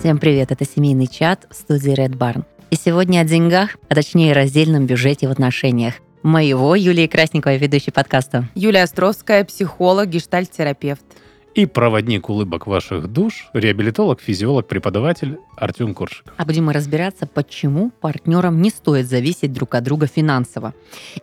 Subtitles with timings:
[0.00, 2.44] Всем привет, это семейный чат в студии Red Barn.
[2.70, 5.96] И сегодня о деньгах, а точнее раздельном бюджете в отношениях.
[6.22, 8.48] Моего, Юлии Красниковой, ведущей подкаста.
[8.54, 11.02] Юлия Островская, психолог, гештальт-терапевт
[11.54, 16.32] и проводник улыбок ваших душ, реабилитолог, физиолог, преподаватель Артем Коршиков.
[16.36, 20.74] А будем мы разбираться, почему партнерам не стоит зависеть друг от друга финансово.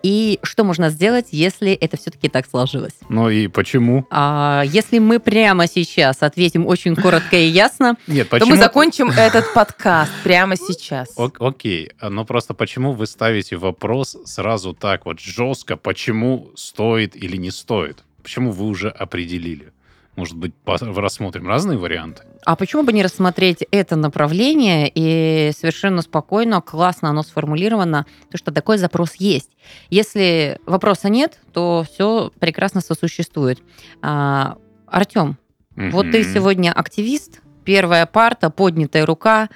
[0.04, 2.94] И что можно сделать, если это все-таки так сложилось.
[3.10, 4.06] Ну и почему?
[4.10, 9.54] А, если мы прямо сейчас ответим очень коротко и ясно, Нет, то мы закончим этот
[9.54, 11.16] подкаст прямо сейчас.
[11.18, 17.52] Окей, но просто почему вы ставите вопрос сразу так вот жестко, почему стоит или не
[17.52, 18.04] стоит?
[18.22, 19.72] Почему вы уже определили?
[20.18, 22.24] Может быть, рассмотрим разные варианты?
[22.44, 28.52] А почему бы не рассмотреть это направление и совершенно спокойно, классно оно сформулировано, то что
[28.52, 29.52] такой запрос есть.
[29.92, 33.62] Если вопроса нет, то все прекрасно сосуществует.
[34.02, 35.38] А, Артем,
[35.76, 35.92] mm-hmm.
[35.92, 39.50] вот ты сегодня активист, первая парта, поднятая рука,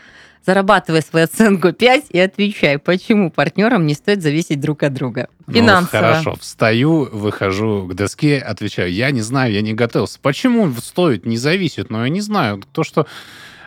[0.46, 5.28] зарабатывай свою оценку 5 и отвечай, почему партнерам не стоит зависеть друг от друга.
[5.48, 6.02] Ну, Финансово.
[6.02, 10.20] хорошо, встаю, выхожу к доске, отвечаю, я не знаю, я не готовился.
[10.22, 12.64] Почему стоит, не зависит, но я не знаю.
[12.72, 13.06] То, что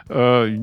[0.09, 0.59] э,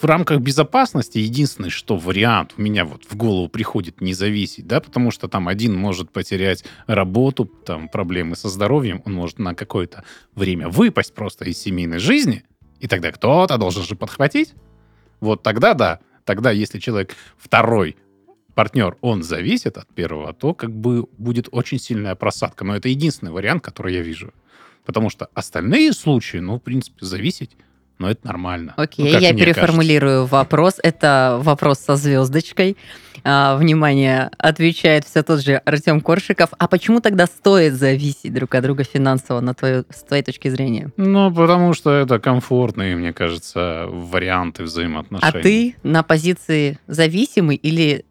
[0.00, 4.80] в рамках безопасности единственный, что вариант у меня вот в голову приходит не зависеть, да,
[4.80, 10.04] потому что там один может потерять работу, там проблемы со здоровьем, он может на какое-то
[10.34, 12.44] время выпасть просто из семейной жизни,
[12.78, 14.54] и тогда кто-то должен же подхватить.
[15.20, 17.96] Вот тогда да, тогда если человек второй
[18.54, 22.64] партнер, он зависит от первого, то как бы будет очень сильная просадка.
[22.64, 24.32] Но это единственный вариант, который я вижу.
[24.84, 27.56] Потому что остальные случаи, ну, в принципе, зависеть
[27.98, 28.74] но это нормально.
[28.76, 30.36] Окей, ну, я переформулирую кажется.
[30.36, 30.74] вопрос.
[30.82, 32.76] Это вопрос со звездочкой.
[33.24, 36.50] А, внимание, отвечает все тот же Артем Коршиков.
[36.58, 40.92] А почему тогда стоит зависеть друг от друга финансово, на твою, с твоей точки зрения?
[40.96, 45.38] Ну, потому что это комфортные, мне кажется, варианты взаимоотношений.
[45.40, 48.04] А ты на позиции зависимый или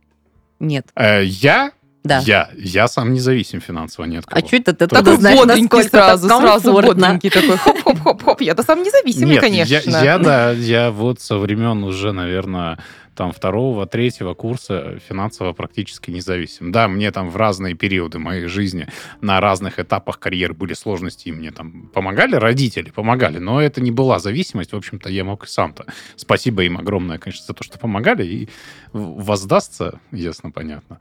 [0.60, 0.88] нет?
[0.96, 1.72] Э, я
[2.06, 2.20] да.
[2.20, 4.24] Я, я сам независим финансово, нет.
[4.28, 9.32] А что это ты тогда знаешь, бодренький сразу, сразу бодренький такой, хоп-хоп-хоп-хоп, я-то сам независимый,
[9.32, 9.74] нет, конечно.
[9.74, 12.78] Я, я, да, я вот со времен уже, наверное,
[13.16, 16.72] там второго, третьего курса финансово практически независим.
[16.72, 18.88] Да, мне там в разные периоды моей жизни
[19.22, 23.92] на разных этапах карьеры были сложности, и мне там помогали родители, помогали, но это не
[23.92, 25.86] была зависимость, в общем-то, я мог и сам-то.
[26.16, 28.50] Спасибо им огромное, конечно, за то, что помогали, и
[28.94, 31.00] воздастся, ясно, понятно.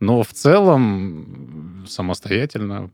[0.00, 2.90] Но в целом самостоятельно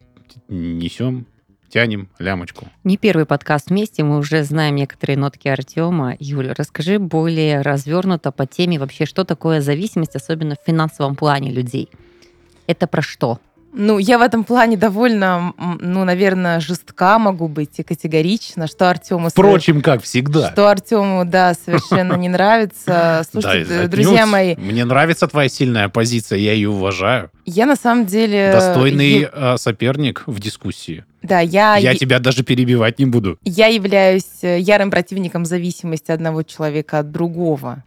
[0.49, 1.27] несем
[1.71, 2.67] тянем лямочку.
[2.85, 6.17] Не первый подкаст вместе, мы уже знаем некоторые нотки Артема.
[6.19, 11.89] Юля, расскажи более развернуто по теме вообще, что такое зависимость, особенно в финансовом плане людей.
[12.67, 13.41] Это про что?
[13.73, 19.29] Ну, я в этом плане довольно, ну, наверное, жестка могу быть и категорично, что Артему...
[19.29, 20.51] Впрочем, как всегда.
[20.51, 23.23] Что Артему, да, совершенно не нравится.
[23.31, 24.57] Слушайте, друзья мои...
[24.57, 27.31] Мне нравится твоя сильная позиция, я ее уважаю.
[27.45, 28.51] Я на самом деле...
[28.53, 31.05] Достойный э, соперник в дискуссии.
[31.23, 31.77] Да, я...
[31.77, 33.39] Я тебя даже перебивать не буду.
[33.45, 37.85] Я являюсь э, ярым противником зависимости одного человека от другого.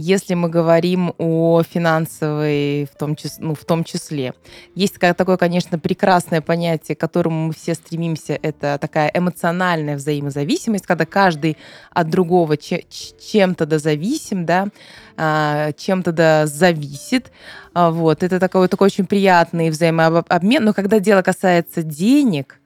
[0.00, 4.32] Если мы говорим о финансовой в том, числе, ну, в том числе.
[4.76, 8.38] Есть такое, конечно, прекрасное понятие, к которому мы все стремимся.
[8.40, 11.56] Это такая эмоциональная взаимозависимость, когда каждый
[11.90, 14.68] от другого чем-то дозависим, да,
[15.16, 17.32] а, чем-то да зависит.
[17.74, 18.22] А, вот.
[18.22, 20.64] Это такой, такой очень приятный взаимообмен.
[20.64, 22.60] Но когда дело касается денег,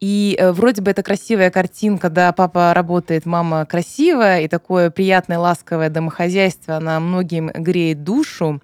[0.00, 5.38] и э, вроде бы это красивая картинка, да, папа работает, мама красивая, и такое приятное,
[5.38, 8.62] ласковое домохозяйство, она многим греет душу.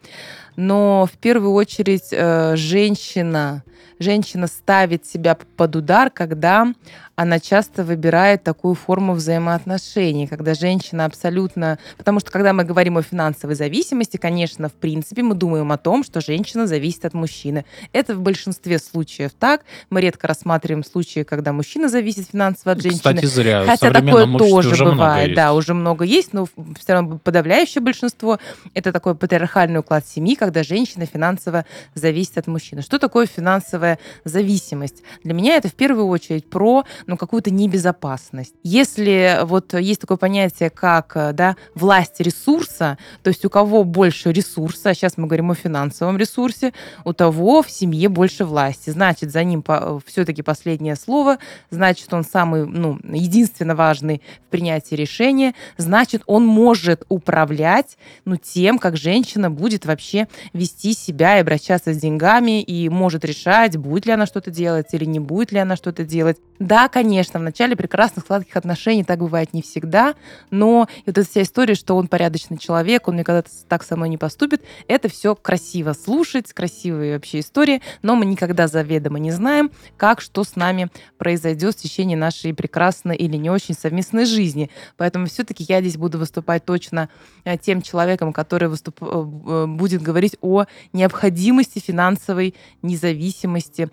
[0.56, 3.62] Но в первую очередь э, женщина,
[3.98, 6.72] женщина ставит себя под удар, когда
[7.16, 11.78] она часто выбирает такую форму взаимоотношений, когда женщина абсолютно...
[11.96, 16.04] Потому что когда мы говорим о финансовой зависимости, конечно, в принципе, мы думаем о том,
[16.04, 17.64] что женщина зависит от мужчины.
[17.92, 19.64] Это в большинстве случаев так.
[19.88, 22.98] Мы редко рассматриваем случаи, когда мужчина зависит финансово от женщины.
[22.98, 23.64] Кстати, зря.
[23.64, 25.34] Хотя такое тоже уже бывает.
[25.34, 26.46] Да, уже много есть, но
[26.78, 28.38] все равно подавляющее большинство
[28.74, 31.64] это такой патриархальный уклад семьи, когда женщина финансово
[31.94, 32.82] зависит от мужчины.
[32.82, 35.02] Что такое финансовая зависимость?
[35.24, 38.54] Для меня это в первую очередь про ну, какую-то небезопасность.
[38.62, 44.94] Если вот есть такое понятие, как да, власть ресурса, то есть у кого больше ресурса,
[44.94, 46.72] сейчас мы говорим о финансовом ресурсе,
[47.04, 48.90] у того в семье больше власти.
[48.90, 49.64] Значит, за ним
[50.06, 51.38] все-таки последнее слово,
[51.70, 58.78] значит, он самый, ну, единственно важный в принятии решения, значит, он может управлять, ну, тем,
[58.78, 64.12] как женщина будет вообще вести себя и обращаться с деньгами, и может решать, будет ли
[64.12, 66.38] она что-то делать или не будет ли она что-то делать.
[66.58, 70.14] Да, конечно, в начале прекрасных сладких отношений так бывает не всегда,
[70.50, 74.16] но вот эта вся история, что он порядочный человек, он никогда так со мной не
[74.16, 80.22] поступит, это все красиво слушать, красивые вообще истории, но мы никогда заведомо не знаем, как,
[80.22, 80.88] что с нами
[81.18, 84.70] произойдет в течение нашей прекрасной или не очень совместной жизни.
[84.96, 87.10] Поэтому все-таки я здесь буду выступать точно
[87.44, 89.02] э, тем человеком, который выступ...
[89.02, 90.64] Э, э, будет говорить о
[90.94, 93.90] необходимости финансовой независимости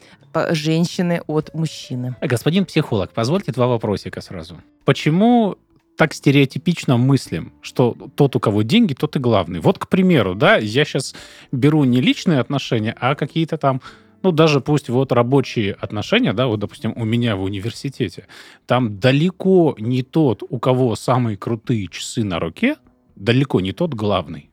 [0.52, 2.16] женщины от мужчины.
[2.22, 4.58] Господин психолог, позвольте два вопросика сразу.
[4.86, 5.58] Почему
[5.98, 9.60] так стереотипично мыслим, что тот, у кого деньги, тот и главный.
[9.60, 11.14] Вот, к примеру, да, я сейчас
[11.52, 13.82] беру не личные отношения, а какие-то там
[14.24, 18.26] ну, даже пусть вот рабочие отношения, да, вот, допустим, у меня в университете,
[18.66, 22.78] там далеко не тот, у кого самые крутые часы на руке,
[23.18, 24.50] далеко не тот главный.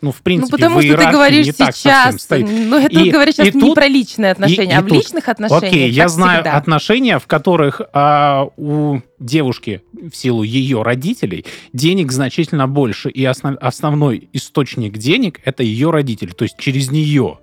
[0.00, 3.58] Ну, в принципе, ну, потому что ты говоришь сейчас, ну, это и, говоришь сейчас и
[3.58, 5.72] не про личные отношения, и, а в тут, личных отношениях.
[5.72, 6.56] Окей, я знаю всегда.
[6.56, 13.56] отношения, в которых а, у девушки в силу ее родителей денег значительно больше, и основ,
[13.60, 17.38] основной источник денег это ее родители, то есть через нее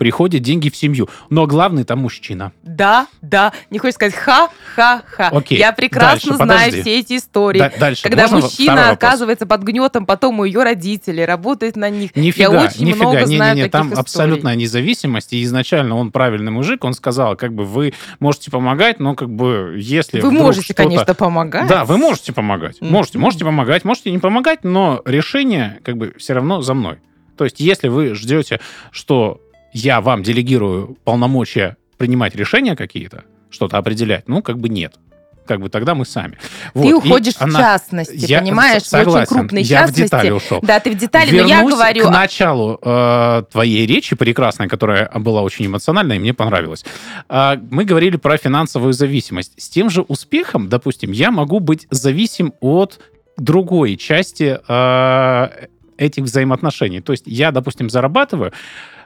[0.00, 1.10] приходят деньги в семью.
[1.28, 2.52] Но главный там мужчина.
[2.62, 3.52] Да, да.
[3.68, 5.28] Не хочешь сказать ха-ха-ха.
[5.28, 5.58] Окей.
[5.58, 6.80] Я прекрасно дальше, знаю подожди.
[6.80, 7.58] все эти истории.
[7.58, 8.02] Да, дальше.
[8.04, 12.16] Когда Можно мужчина оказывается под гнетом, потом у ее родителей, работает на них.
[12.16, 13.10] Нифига, Я очень нифига.
[13.10, 14.00] много не, знаю не, не, Там историй.
[14.00, 15.34] абсолютная независимость.
[15.34, 19.74] И изначально он правильный мужик, он сказал, как бы вы можете помогать, но как бы
[19.76, 21.68] если Вы можете, конечно, помогать.
[21.68, 22.78] Да, вы можете помогать.
[22.80, 22.90] Mm-hmm.
[22.90, 27.00] Можете, можете помогать, можете не помогать, но решение как бы все равно за мной.
[27.36, 28.60] То есть, если вы ждете,
[28.92, 34.96] что я вам делегирую полномочия принимать решения какие-то, что-то определять, ну, как бы нет
[35.50, 36.38] как бы тогда мы сами.
[36.74, 36.86] Вот.
[36.86, 37.58] Ты уходишь она...
[37.58, 40.02] в частности, я понимаешь, согласен, в очень крупной я частности.
[40.02, 40.60] в детали ушел.
[40.62, 42.04] Да, ты в детали, Вернусь но я говорю...
[42.04, 46.84] к началу э, твоей речи прекрасной, которая была очень эмоциональная, и мне понравилась.
[47.28, 49.60] Э, мы говорили про финансовую зависимость.
[49.60, 53.00] С тем же успехом, допустим, я могу быть зависим от
[53.36, 55.66] другой части э,
[56.00, 57.00] этих взаимоотношений.
[57.00, 58.52] То есть я, допустим, зарабатываю,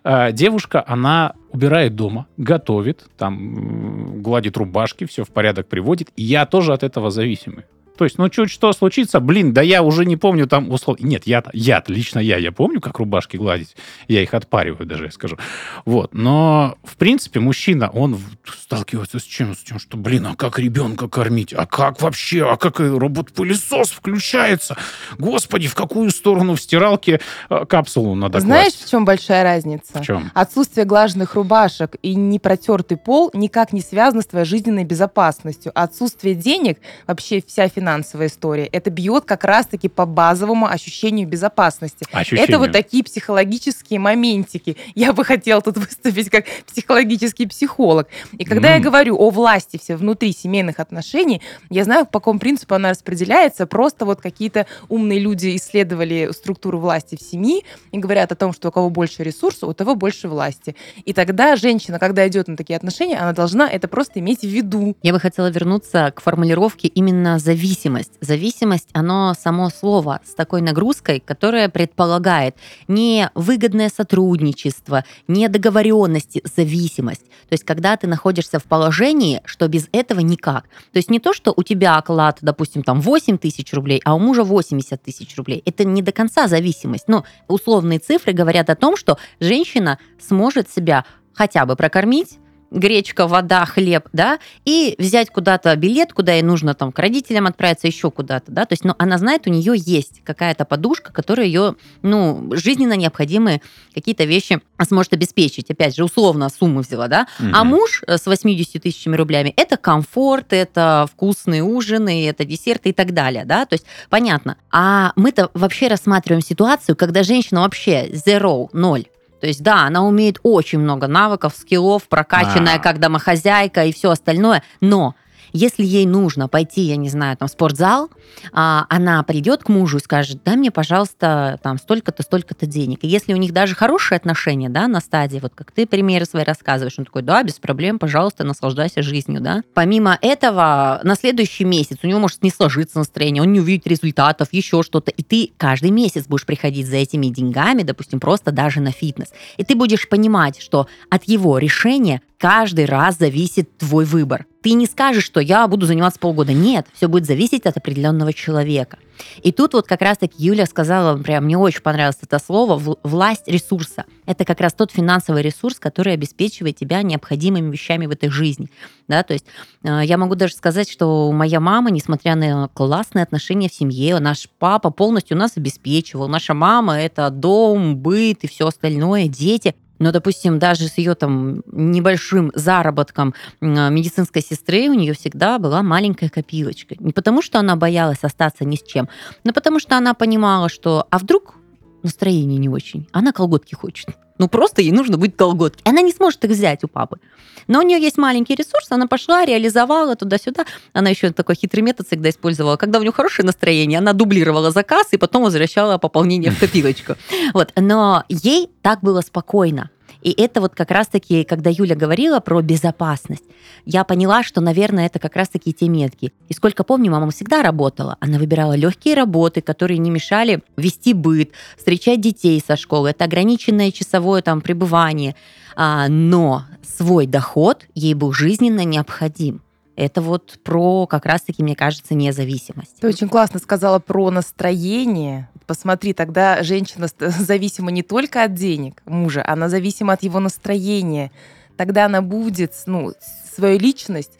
[0.04, 6.10] а, девушка, она убирает дома, готовит, там гладит рубашки, все в порядок приводит.
[6.16, 7.64] И я тоже от этого зависимый.
[7.96, 11.06] То есть, ну, чуть что случится, блин, да я уже не помню там условно.
[11.06, 13.76] Нет, я, я лично я, я помню, как рубашки гладить.
[14.08, 15.38] Я их отпариваю даже, я скажу.
[15.84, 16.12] Вот.
[16.12, 19.54] Но, в принципе, мужчина, он сталкивается с чем?
[19.54, 21.52] С тем, что, блин, а как ребенка кормить?
[21.52, 22.48] А как вообще?
[22.50, 24.76] А как робот-пылесос включается?
[25.18, 28.86] Господи, в какую сторону в стиралке э, капсулу надо Знаешь, класть?
[28.86, 30.00] в чем большая разница?
[30.00, 30.32] В чем?
[30.34, 35.70] Отсутствие глаженных рубашек и непротертый пол никак не связано с твоей жизненной безопасностью.
[35.74, 38.64] Отсутствие денег, вообще вся финансовая финансовая история.
[38.64, 42.06] Это бьет как раз-таки по базовому ощущению безопасности.
[42.12, 42.44] Ощущению.
[42.48, 44.78] Это вот такие психологические моментики.
[44.94, 48.08] Я бы хотела тут выступить как психологический психолог.
[48.32, 48.72] И когда mm.
[48.76, 53.66] я говорю о власти все внутри семейных отношений, я знаю, по какому принципу она распределяется.
[53.66, 57.60] Просто вот какие-то умные люди исследовали структуру власти в семье
[57.92, 60.74] и говорят о том, что у кого больше ресурсов, у того больше власти.
[61.04, 64.96] И тогда женщина, когда идет на такие отношения, она должна это просто иметь в виду.
[65.02, 68.12] Я бы хотела вернуться к формулировке именно зависимости зависимость.
[68.20, 72.56] Зависимость, оно само слово с такой нагрузкой, которая предполагает
[72.88, 77.24] не выгодное сотрудничество, не договоренности, зависимость.
[77.48, 80.64] То есть когда ты находишься в положении, что без этого никак.
[80.92, 84.18] То есть не то, что у тебя оклад, допустим, там 8 тысяч рублей, а у
[84.18, 85.62] мужа 80 тысяч рублей.
[85.66, 87.08] Это не до конца зависимость.
[87.08, 91.04] Но условные цифры говорят о том, что женщина сможет себя
[91.34, 92.38] хотя бы прокормить,
[92.70, 97.86] гречка, вода, хлеб, да, и взять куда-то билет, куда ей нужно там к родителям отправиться,
[97.86, 101.76] еще куда-то, да, то есть, ну, она знает, у нее есть какая-то подушка, которая ее,
[102.02, 103.60] ну, жизненно необходимые
[103.94, 105.70] какие-то вещи сможет обеспечить.
[105.70, 107.48] Опять же, условно сумму взяла, да, угу.
[107.52, 112.92] а муж э, с 80 тысячами рублями это комфорт, это вкусные ужины, это десерты и
[112.92, 114.56] так далее, да, то есть, понятно.
[114.70, 119.04] А мы-то вообще рассматриваем ситуацию, когда женщина вообще zero, ноль,
[119.44, 122.78] то есть, да, она умеет очень много навыков, скиллов, прокачанная а.
[122.78, 125.16] как домохозяйка и все остальное, но
[125.54, 128.10] если ей нужно пойти, я не знаю, там, в спортзал,
[128.52, 132.98] а, она придет к мужу и скажет, дай мне, пожалуйста, там, столько-то, столько-то денег.
[133.02, 136.42] И если у них даже хорошие отношения, да, на стадии, вот как ты примеры свои
[136.42, 139.62] рассказываешь, он такой, да, без проблем, пожалуйста, наслаждайся жизнью, да.
[139.74, 144.48] Помимо этого, на следующий месяц у него может не сложиться настроение, он не увидит результатов,
[144.50, 148.90] еще что-то, и ты каждый месяц будешь приходить за этими деньгами, допустим, просто даже на
[148.90, 149.28] фитнес.
[149.56, 154.46] И ты будешь понимать, что от его решения каждый раз зависит твой выбор.
[154.64, 156.54] Ты не скажешь, что я буду заниматься полгода.
[156.54, 158.96] Нет, все будет зависеть от определенного человека.
[159.42, 164.06] И тут вот как раз-таки Юля сказала, прям мне очень понравилось это слово, власть ресурса.
[164.24, 168.70] Это как раз тот финансовый ресурс, который обеспечивает тебя необходимыми вещами в этой жизни.
[169.06, 169.44] Да, то есть
[169.82, 174.48] э, я могу даже сказать, что моя мама, несмотря на классные отношения в семье, наш
[174.58, 176.26] папа полностью нас обеспечивал.
[176.26, 179.74] Наша мама– это дом, быт и все остальное, дети.
[179.98, 186.28] Но, допустим, даже с ее там небольшим заработком медицинской сестры у нее всегда была маленькая
[186.28, 186.96] копилочка.
[186.98, 189.08] Не потому, что она боялась остаться ни с чем,
[189.44, 191.54] но потому что она понимала, что а вдруг
[192.02, 194.08] настроение не очень, она колготки хочет.
[194.38, 195.82] Ну, просто ей нужно будет колготки.
[195.84, 197.18] Она не сможет их взять у папы.
[197.66, 200.64] Но у нее есть маленький ресурс, она пошла, реализовала туда-сюда.
[200.92, 202.76] Она еще такой хитрый метод всегда использовала.
[202.76, 207.14] Когда у нее хорошее настроение, она дублировала заказ и потом возвращала пополнение в копилочку.
[207.54, 207.72] Вот.
[207.76, 209.90] Но ей так было спокойно.
[210.24, 213.44] И это вот как раз-таки, когда Юля говорила про безопасность,
[213.84, 216.32] я поняла, что, наверное, это как раз-таки те метки.
[216.48, 218.16] И сколько помню, мама всегда работала.
[218.20, 223.10] Она выбирала легкие работы, которые не мешали вести быт, встречать детей со школы.
[223.10, 225.36] Это ограниченное часовое там пребывание.
[225.76, 229.60] А, но свой доход ей был жизненно необходим.
[229.96, 232.96] Это вот про, как раз-таки, мне кажется, независимость.
[233.00, 235.48] Ты очень классно сказала про настроение.
[235.66, 241.30] Посмотри, тогда женщина зависима не только от денег мужа, она зависима от его настроения.
[241.76, 243.12] Тогда она будет, ну,
[243.54, 244.32] свою личность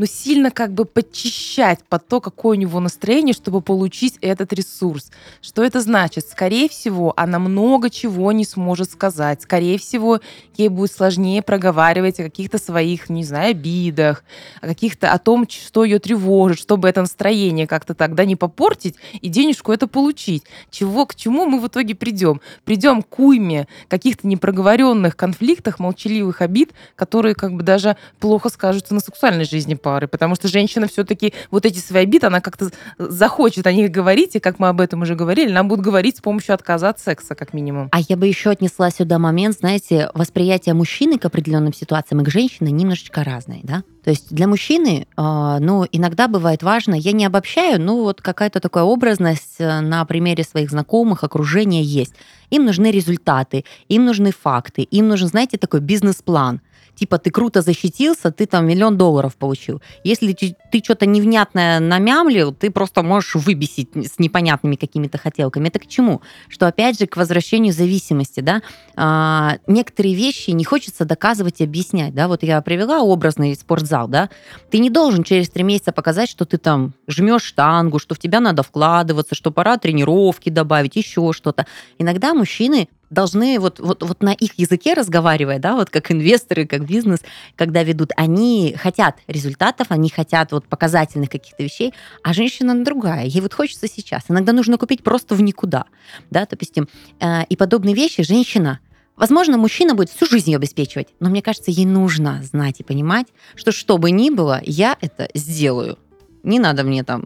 [0.00, 5.10] но сильно как бы подчищать под то, какое у него настроение, чтобы получить этот ресурс.
[5.42, 6.26] Что это значит?
[6.26, 9.42] Скорее всего, она много чего не сможет сказать.
[9.42, 10.20] Скорее всего,
[10.56, 14.24] ей будет сложнее проговаривать о каких-то своих, не знаю, обидах,
[14.62, 19.28] о каких-то, о том, что ее тревожит, чтобы это настроение как-то тогда не попортить и
[19.28, 20.44] денежку это получить.
[20.70, 22.40] Чего, к чему мы в итоге придем?
[22.64, 29.00] Придем к уйме каких-то непроговоренных конфликтах, молчаливых обид, которые как бы даже плохо скажутся на
[29.00, 33.72] сексуальной жизни пары, потому что женщина все-таки вот эти свои обиды, она как-то захочет о
[33.72, 36.90] них говорить, и как мы об этом уже говорили, нам будут говорить с помощью отказа
[36.90, 37.88] от секса, как минимум.
[37.90, 42.30] А я бы еще отнесла сюда момент, знаете, восприятие мужчины к определенным ситуациям и к
[42.30, 43.82] женщине немножечко разное, да?
[44.04, 48.60] То есть для мужчины, а, ну, иногда бывает важно, я не обобщаю, но вот какая-то
[48.60, 52.14] такая образность э, на примере своих знакомых, окружения есть.
[52.50, 56.60] Им нужны результаты, им нужны факты, им нужен, знаете, такой бизнес-план
[57.00, 59.80] типа ты круто защитился, ты там миллион долларов получил.
[60.04, 65.68] Если ты, ты что-то невнятное намямлил, ты просто можешь выбесить с непонятными какими-то хотелками.
[65.68, 66.20] Это к чему?
[66.48, 68.60] Что опять же к возвращению зависимости, да,
[68.96, 74.28] а, некоторые вещи не хочется доказывать и объяснять, да, вот я привела образный спортзал, да,
[74.70, 78.40] ты не должен через три месяца показать, что ты там жмешь штангу, что в тебя
[78.40, 81.66] надо вкладываться, что пора тренировки добавить, еще что-то.
[81.98, 86.86] Иногда мужчины должны вот, вот, вот на их языке разговаривая, да, вот как инвесторы, как
[86.86, 87.20] бизнес,
[87.56, 93.40] когда ведут, они хотят результатов, они хотят вот показательных каких-то вещей, а женщина другая, ей
[93.40, 94.24] вот хочется сейчас.
[94.28, 95.84] Иногда нужно купить просто в никуда,
[96.30, 96.88] да, допустим.
[97.20, 98.80] Э, и подобные вещи женщина
[99.16, 103.26] Возможно, мужчина будет всю жизнь ее обеспечивать, но мне кажется, ей нужно знать и понимать,
[103.54, 105.98] что что бы ни было, я это сделаю.
[106.42, 107.24] Не надо мне там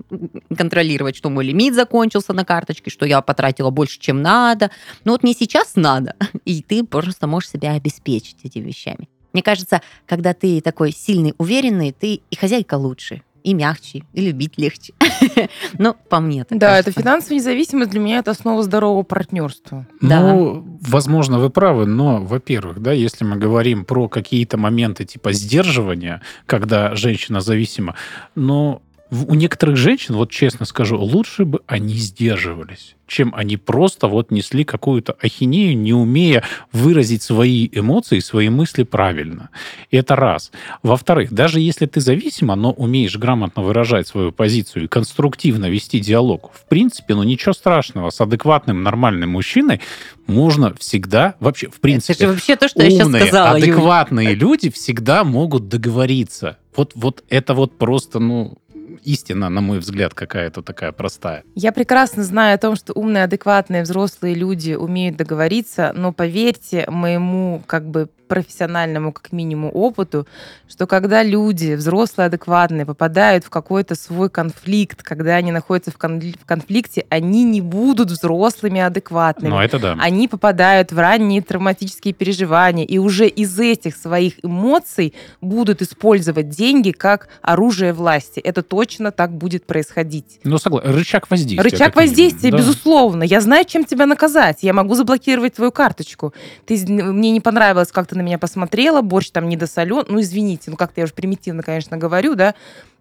[0.57, 4.71] контролировать, что мой лимит закончился на карточке, что я потратила больше, чем надо.
[5.05, 9.09] Но вот мне сейчас надо, и ты просто можешь себя обеспечить этими вещами.
[9.33, 14.59] Мне кажется, когда ты такой сильный, уверенный, ты и хозяйка лучше, и мягче, и любить
[14.59, 14.95] легче.
[15.79, 16.47] Ну, по мне.
[16.51, 19.87] Да, это финансовая независимость для меня это основа здорового партнерства.
[20.01, 26.23] Ну, возможно, вы правы, но, во-первых, да, если мы говорим про какие-то моменты типа сдерживания,
[26.47, 27.97] когда женщина зависима,
[28.35, 34.31] но у некоторых женщин, вот честно скажу, лучше бы они сдерживались, чем они просто вот
[34.31, 36.43] несли какую-то ахинею, не умея
[36.73, 39.51] выразить свои эмоции, свои мысли правильно.
[39.91, 40.51] Это раз.
[40.83, 46.51] Во-вторых, даже если ты зависима, но умеешь грамотно выражать свою позицию и конструктивно вести диалог,
[46.55, 48.11] в принципе, ну ничего страшного.
[48.11, 49.81] С адекватным, нормальным мужчиной
[50.27, 54.31] можно всегда, вообще, в принципе, это же вообще то, что умные, я сейчас сказала, адекватные
[54.31, 54.39] Юль.
[54.39, 56.59] люди всегда могут договориться.
[56.77, 58.59] Вот, вот это вот просто, ну,
[59.03, 61.45] истина, на мой взгляд, какая-то такая простая.
[61.55, 67.63] Я прекрасно знаю о том, что умные, адекватные, взрослые люди умеют договориться, но поверьте моему
[67.67, 70.27] как бы профессиональному, как минимум, опыту,
[70.69, 77.07] что когда люди, взрослые, адекватные, попадают в какой-то свой конфликт, когда они находятся в, конфликте,
[77.11, 79.51] они не будут взрослыми, адекватными.
[79.51, 79.97] Ну, это да.
[80.01, 86.91] Они попадают в ранние травматические переживания, и уже из этих своих эмоций будут использовать деньги
[86.91, 88.41] как оружие власти.
[88.41, 90.41] Это точно так будет происходить.
[90.43, 90.91] Ну, согласен.
[90.91, 91.71] Рычаг воздействия.
[91.71, 92.59] Рычаг воздействия, да.
[92.59, 93.23] безусловно.
[93.23, 94.59] Я знаю, чем тебя наказать.
[94.63, 96.35] Я могу заблокировать твою карточку.
[96.67, 100.77] Ты, мне не понравилось, как ты на меня посмотрела, борщ там недосолен, ну, извините, ну,
[100.77, 102.55] как-то я уже примитивно, конечно, говорю, да,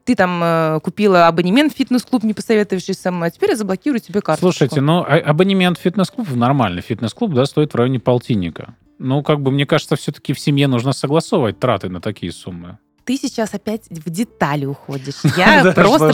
[0.05, 3.99] ты там э, купила абонемент в фитнес-клуб, не посоветовавшись со мной, а теперь я заблокирую
[3.99, 4.51] тебе карточку.
[4.51, 8.75] Слушайте, ну, а- абонемент в фитнес-клуб, нормальный фитнес-клуб, да, стоит в районе полтинника.
[8.99, 12.77] Ну, как бы, мне кажется, все-таки в семье нужно согласовывать траты на такие суммы.
[13.05, 15.15] Ты сейчас опять в детали уходишь.
[15.37, 16.05] Я просто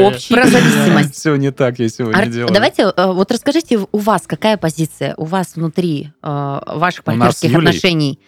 [0.00, 1.14] общий Про зависимость.
[1.14, 2.52] Все не так я сегодня делаю.
[2.52, 8.20] Давайте, э, вот расскажите у вас, какая позиция у вас внутри э, ваших партнерских отношений?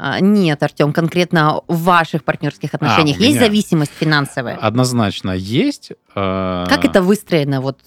[0.00, 4.56] А, Нет, Артем, конкретно в ваших партнерских отношениях у есть зависимость финансовая?
[4.56, 5.90] Однозначно есть.
[6.14, 7.60] э, Как это выстроено?
[7.60, 7.80] Вот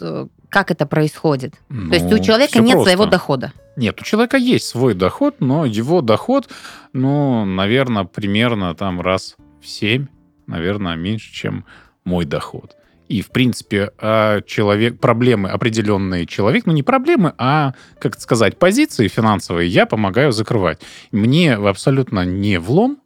[0.49, 1.53] как это происходит?
[1.69, 2.89] То есть ну, у человека всё нет просто.
[2.89, 3.53] своего дохода.
[3.77, 6.49] Нет, у человека есть свой доход, но его доход,
[6.91, 10.07] ну, наверное, примерно там раз в семь,
[10.47, 11.65] наверное, меньше, чем
[12.03, 12.75] мой доход.
[13.07, 19.09] И, в принципе, а, человек, проблемы определенные человек, ну, не проблемы, а, как сказать, позиции
[19.09, 20.81] финансовые я помогаю закрывать.
[21.11, 22.99] Мне абсолютно не влом,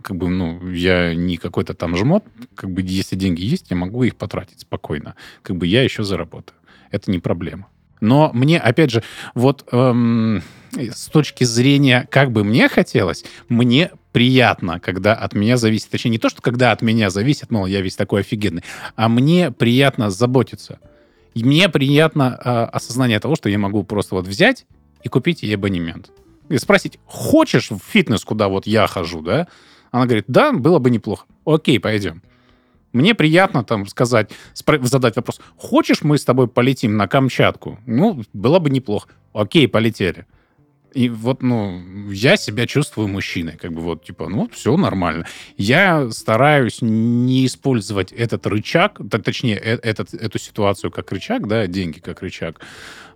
[0.00, 4.04] как бы, ну, я не какой-то там жмот, как бы, если деньги есть, я могу
[4.04, 5.16] их потратить спокойно.
[5.42, 6.56] Как бы я еще заработаю.
[6.90, 7.66] Это не проблема.
[8.00, 9.02] Но мне, опять же,
[9.34, 10.42] вот эм,
[10.76, 15.90] с точки зрения, как бы мне хотелось, мне приятно, когда от меня зависит.
[15.90, 18.62] Точнее, не то, что когда от меня зависит, мол, я весь такой офигенный,
[18.94, 20.78] а мне приятно заботиться.
[21.34, 24.66] И мне приятно э, осознание того, что я могу просто вот взять
[25.02, 26.10] и купить ей абонемент.
[26.48, 29.48] И спросить, хочешь в фитнес, куда вот я хожу, да?
[29.90, 31.26] Она говорит, да, было бы неплохо.
[31.44, 32.22] Окей, пойдем.
[32.92, 34.30] Мне приятно там сказать,
[34.82, 37.78] задать вопрос, хочешь мы с тобой полетим на Камчатку?
[37.86, 39.08] Ну, было бы неплохо.
[39.32, 40.26] Окей, полетели.
[40.94, 41.80] И вот, ну,
[42.10, 43.56] я себя чувствую мужчиной.
[43.56, 45.26] Как бы вот, типа, ну, все нормально.
[45.56, 51.98] Я стараюсь не использовать этот рычаг, точнее, э- этот, эту ситуацию как рычаг, да, деньги
[51.98, 52.60] как рычаг.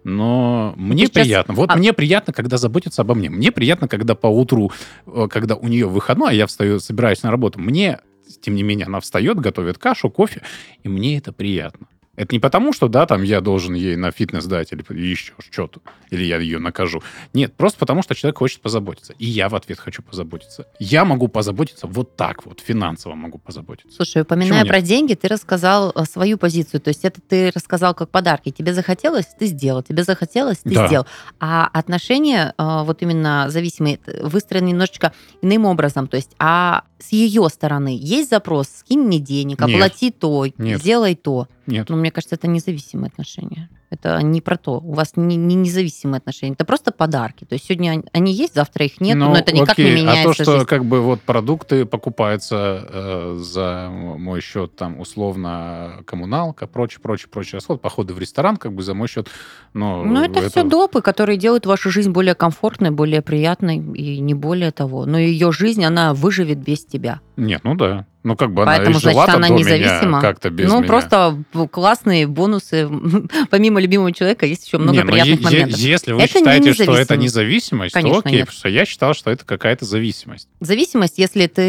[0.05, 1.55] Но мне сейчас- приятно.
[1.55, 3.29] Вот а- мне приятно, когда заботятся обо мне.
[3.29, 4.71] Мне приятно, когда по утру,
[5.07, 7.99] э, когда у нее выходной, а я встаю, собираюсь на работу, мне,
[8.41, 10.43] тем не менее, она встает, готовит кашу, кофе,
[10.83, 11.89] и мне это приятно.
[12.17, 15.81] Это не потому, что, да, там я должен ей на фитнес дать или еще что-то,
[16.11, 17.03] или я ее накажу.
[17.35, 19.13] Нет, просто потому, что человек хочет позаботиться.
[19.19, 20.67] И я в ответ хочу позаботиться.
[20.79, 23.95] Я могу позаботиться вот так вот, финансово могу позаботиться.
[23.95, 26.81] Слушай, упоминая Почему про деньги, ты рассказал э, свою позицию.
[26.81, 28.51] То есть это ты рассказал как подарки.
[28.51, 29.83] Тебе захотелось, ты сделал.
[29.83, 30.87] Тебе захотелось, ты Да.
[30.87, 31.07] сделал.
[31.39, 35.13] А отношения, э, вот именно зависимые, выстроены немножечко
[35.43, 36.09] иным образом.
[36.09, 39.77] То есть, а с ее стороны есть запрос, скинь мне денег, Нет.
[39.77, 40.81] оплати то, Нет.
[40.81, 41.49] сделай то.
[41.67, 41.89] Нет.
[41.89, 43.69] Но мне кажется, это независимые отношения.
[44.01, 44.79] Это не про то.
[44.81, 46.53] У вас не, не независимые отношения.
[46.55, 47.45] Это просто подарки.
[47.45, 50.21] То есть сегодня они- есть, завтра их нет, Ну, но это никак окей, не меняется
[50.23, 50.67] А то, что жизнь.
[50.67, 57.59] как бы вот продукты покупаются э, за мой счет, там, условно, коммуналка, прочее, прочее, прочее
[57.59, 59.29] расход, походы в ресторан, как бы за мой счет.
[59.73, 64.35] Но Ну, это, все допы, которые делают вашу жизнь более комфортной, более приятной, и не
[64.35, 65.07] более того.
[65.07, 67.21] Но ее жизнь, она выживет без тебя.
[67.37, 68.07] Нет, ну да.
[68.27, 70.21] Ну, как бы Поэтому, она и жила значит, она независима.
[70.21, 70.89] как-то без ну, меня.
[70.89, 72.89] просто классные бонусы.
[73.51, 75.79] Помимо любимого человека есть еще много Не, ну, приятных моментов.
[75.79, 77.95] Если вы Это считаете, что это независимость.
[77.95, 78.47] Конечно, то окей, нет.
[78.47, 80.49] потому что я считал, что это какая-то зависимость.
[80.59, 81.63] Зависимость, если ты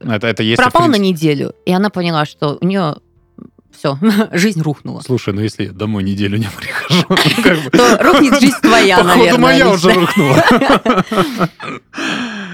[0.00, 2.96] Это, это если, пропал на принципе- неделю, и она поняла, что у нее
[3.70, 3.96] все,
[4.32, 5.02] жизнь рухнула.
[5.02, 7.16] Слушай, ну если я домой неделю не прихожу, ну.
[7.78, 9.38] То рухнет жизнь твоя, Походу, наверное.
[9.40, 9.72] моя лично.
[9.74, 10.44] уже рухнула.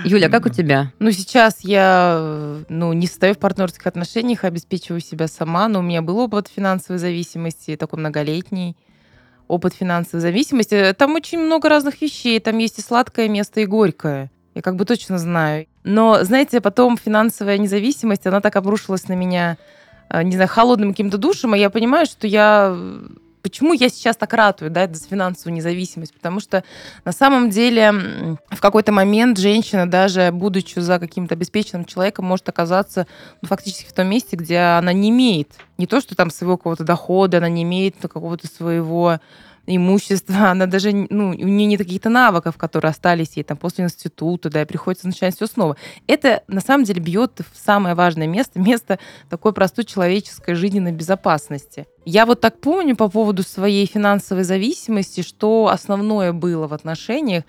[0.04, 0.92] Юля, как у тебя?
[0.98, 5.82] Ну, сейчас я э, ну, не стою в партнерских отношениях, обеспечиваю себя сама, но у
[5.82, 8.76] меня был опыт финансовой зависимости, такой многолетний
[9.48, 10.74] опыт финансовой зависимости.
[10.74, 14.30] Э, Там очень много разных вещей, там есть и сладкое место, и горькое.
[14.54, 15.66] Я как бы точно знаю.
[15.84, 19.56] Но, знаете, потом финансовая независимость, она так обрушилась на меня,
[20.10, 22.76] э, не знаю, холодным каким-то душем, и я понимаю, что я...
[23.48, 26.12] Почему я сейчас так ратую, да, за финансовую независимость?
[26.12, 26.62] Потому что
[27.06, 33.06] на самом деле в какой-то момент женщина, даже будучи за каким-то обеспеченным человеком, может оказаться
[33.40, 36.84] ну, фактически в том месте, где она не имеет не то, что там своего какого-то
[36.84, 39.18] дохода, она не имеет какого-то своего
[39.76, 44.50] имущества, она даже, ну, у нее нет каких-то навыков, которые остались ей там после института,
[44.50, 45.76] да, и приходится начинать все снова.
[46.06, 51.86] Это на самом деле бьет в самое важное место, место такой простой человеческой жизненной безопасности.
[52.04, 57.44] Я вот так помню по поводу своей финансовой зависимости, что основное было в отношениях.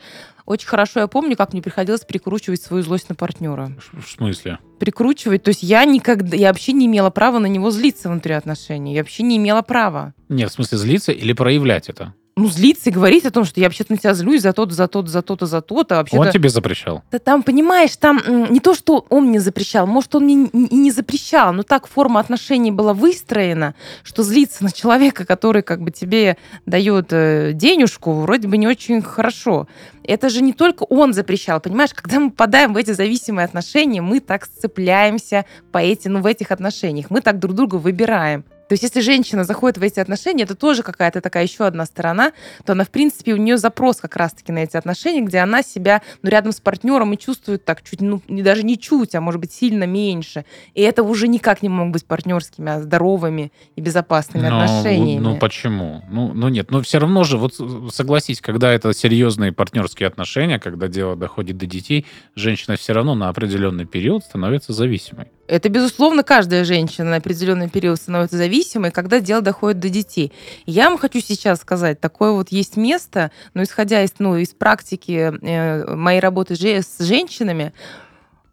[0.50, 3.72] Очень хорошо я помню, как мне приходилось прикручивать свою злость на партнера.
[3.94, 4.58] В смысле?
[4.80, 8.96] Прикручивать, то есть я никогда, я вообще не имела права на него злиться внутри отношений,
[8.96, 10.16] я вообще не имела права.
[10.28, 12.16] Нет, в смысле злиться или проявлять это?
[12.40, 14.88] Ну, злиться и говорить о том, что я вообще-то на тебя злюсь за то-то, за
[14.88, 16.00] то-то, за то-то, за то-то.
[16.00, 16.06] А.
[16.12, 17.04] Он тебе запрещал?
[17.12, 20.92] Да там, понимаешь, там не то, что он мне запрещал, может, он мне и не
[20.92, 26.38] запрещал, но так форма отношений была выстроена, что злиться на человека, который как бы тебе
[26.66, 29.68] дает э, денежку, вроде бы не очень хорошо.
[30.04, 34.22] Это же не только он запрещал, понимаешь, когда мы попадаем в эти зависимые отношения, мы
[34.22, 38.46] так сцепляемся по эти, ну, в этих отношениях, мы так друг друга выбираем.
[38.70, 42.34] То есть если женщина заходит в эти отношения, это тоже какая-то такая еще одна сторона,
[42.64, 46.04] то она, в принципе, у нее запрос как раз-таки на эти отношения, где она себя
[46.22, 49.52] ну, рядом с партнером и чувствует так чуть, ну, даже не чуть, а может быть
[49.52, 50.46] сильно меньше.
[50.76, 55.20] И это уже никак не могут быть партнерскими, а здоровыми и безопасными но, отношениями.
[55.20, 56.04] Ну почему?
[56.08, 57.56] Ну, ну нет, но все равно же, вот
[57.92, 62.06] согласись, когда это серьезные партнерские отношения, когда дело доходит до детей,
[62.36, 65.30] женщина все равно на определенный период становится зависимой.
[65.50, 70.32] Это, безусловно, каждая женщина на определенный период становится зависимой, когда дело доходит до детей.
[70.68, 75.34] Я вам хочу сейчас сказать, такое вот есть место, но исходя из, ну, из практики
[75.42, 77.74] э, моей работы с женщинами,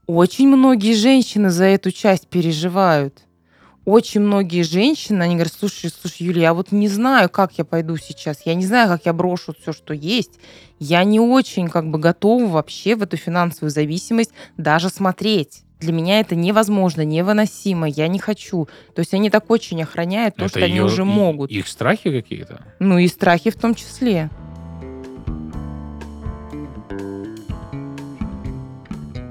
[0.07, 3.25] очень многие женщины за эту часть переживают.
[3.85, 7.99] Очень многие женщины, они говорят, слушай, слушай, Юля, я вот не знаю, как я пойду
[7.99, 10.41] сейчас, я не знаю, как я брошу все, что есть.
[10.79, 16.21] Я не очень как бы готова вообще в эту финансовую зависимость даже смотреть для меня
[16.21, 18.67] это невозможно, невыносимо, я не хочу.
[18.95, 21.51] То есть они так очень охраняют то, это что ее, они уже могут.
[21.51, 22.65] Их страхи какие-то?
[22.79, 24.31] Ну и страхи в том числе.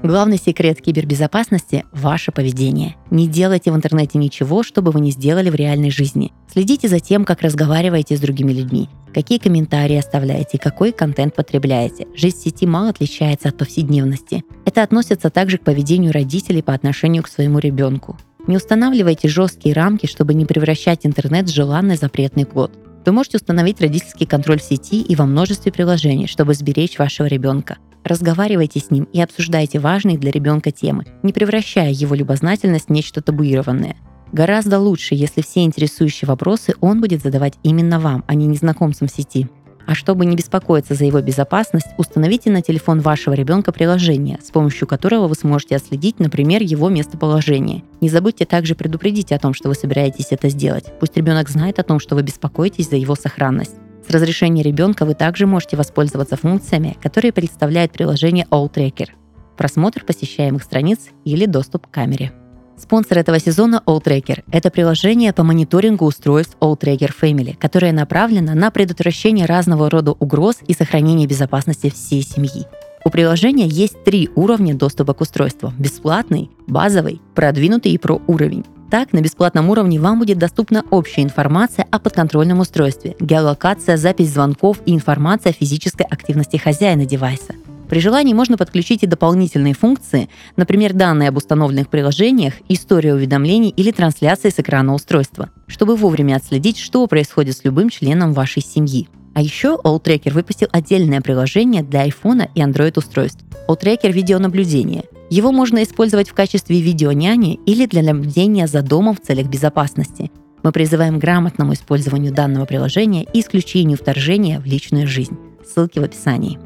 [0.06, 2.94] Главный секрет кибербезопасности– ваше поведение.
[3.10, 6.32] Не делайте в интернете ничего, чтобы вы не сделали в реальной жизни.
[6.48, 12.06] Следите за тем, как разговариваете с другими людьми, какие комментарии оставляете, какой контент потребляете.
[12.14, 14.44] Жизнь в сети мало отличается от повседневности.
[14.64, 18.16] Это относится также к поведению родителей по отношению к своему ребенку.
[18.46, 22.70] Не устанавливайте жесткие рамки, чтобы не превращать интернет в желанный запретный плод.
[23.06, 27.78] Вы можете установить родительский контроль в сети и во множестве приложений, чтобы сберечь вашего ребенка.
[28.02, 33.22] Разговаривайте с ним и обсуждайте важные для ребенка темы, не превращая его любознательность в нечто
[33.22, 33.96] табуированное.
[34.32, 39.12] Гораздо лучше, если все интересующие вопросы он будет задавать именно вам, а не незнакомцам в
[39.12, 39.48] сети.
[39.86, 44.88] А чтобы не беспокоиться за его безопасность, установите на телефон вашего ребенка приложение, с помощью
[44.88, 47.84] которого вы сможете отследить, например, его местоположение.
[48.00, 50.92] Не забудьте также предупредить о том, что вы собираетесь это сделать.
[50.98, 53.76] Пусть ребенок знает о том, что вы беспокоитесь за его сохранность.
[54.06, 59.08] С разрешения ребенка вы также можете воспользоваться функциями, которые представляет приложение AllTracker.
[59.56, 62.32] Просмотр посещаемых страниц или доступ к камере.
[62.78, 69.46] Спонсор этого сезона AllTracker– это приложение по мониторингу устройств AllTracker Family, которое направлено на предотвращение
[69.46, 72.66] разного рода угроз и сохранение безопасности всей семьи.
[73.04, 78.64] У приложения есть три уровня доступа к устройству– бесплатный, базовый, продвинутый и про уровень.
[78.90, 84.78] Так, на бесплатном уровне вам будет доступна общая информация о подконтрольном устройстве, геолокация, запись звонков
[84.86, 87.54] и информация о физической активности хозяина девайса.
[87.88, 93.92] При желании можно подключить и дополнительные функции, например, данные об установленных приложениях, история уведомлений или
[93.92, 99.08] трансляции с экрана устройства, чтобы вовремя отследить, что происходит с любым членом вашей семьи.
[99.34, 103.44] А еще AllTracker выпустил отдельное приложение для iPhone и Android устройств.
[103.68, 109.48] AllTracker видеонаблюдение– его можно использовать в качестве видеоняни или для наблюдения за домом в целях
[109.48, 110.30] безопасности.
[110.62, 115.36] Мы призываем к грамотному использованию данного приложения и исключению вторжения в личную жизнь.
[115.64, 116.58] Ссылки в описании.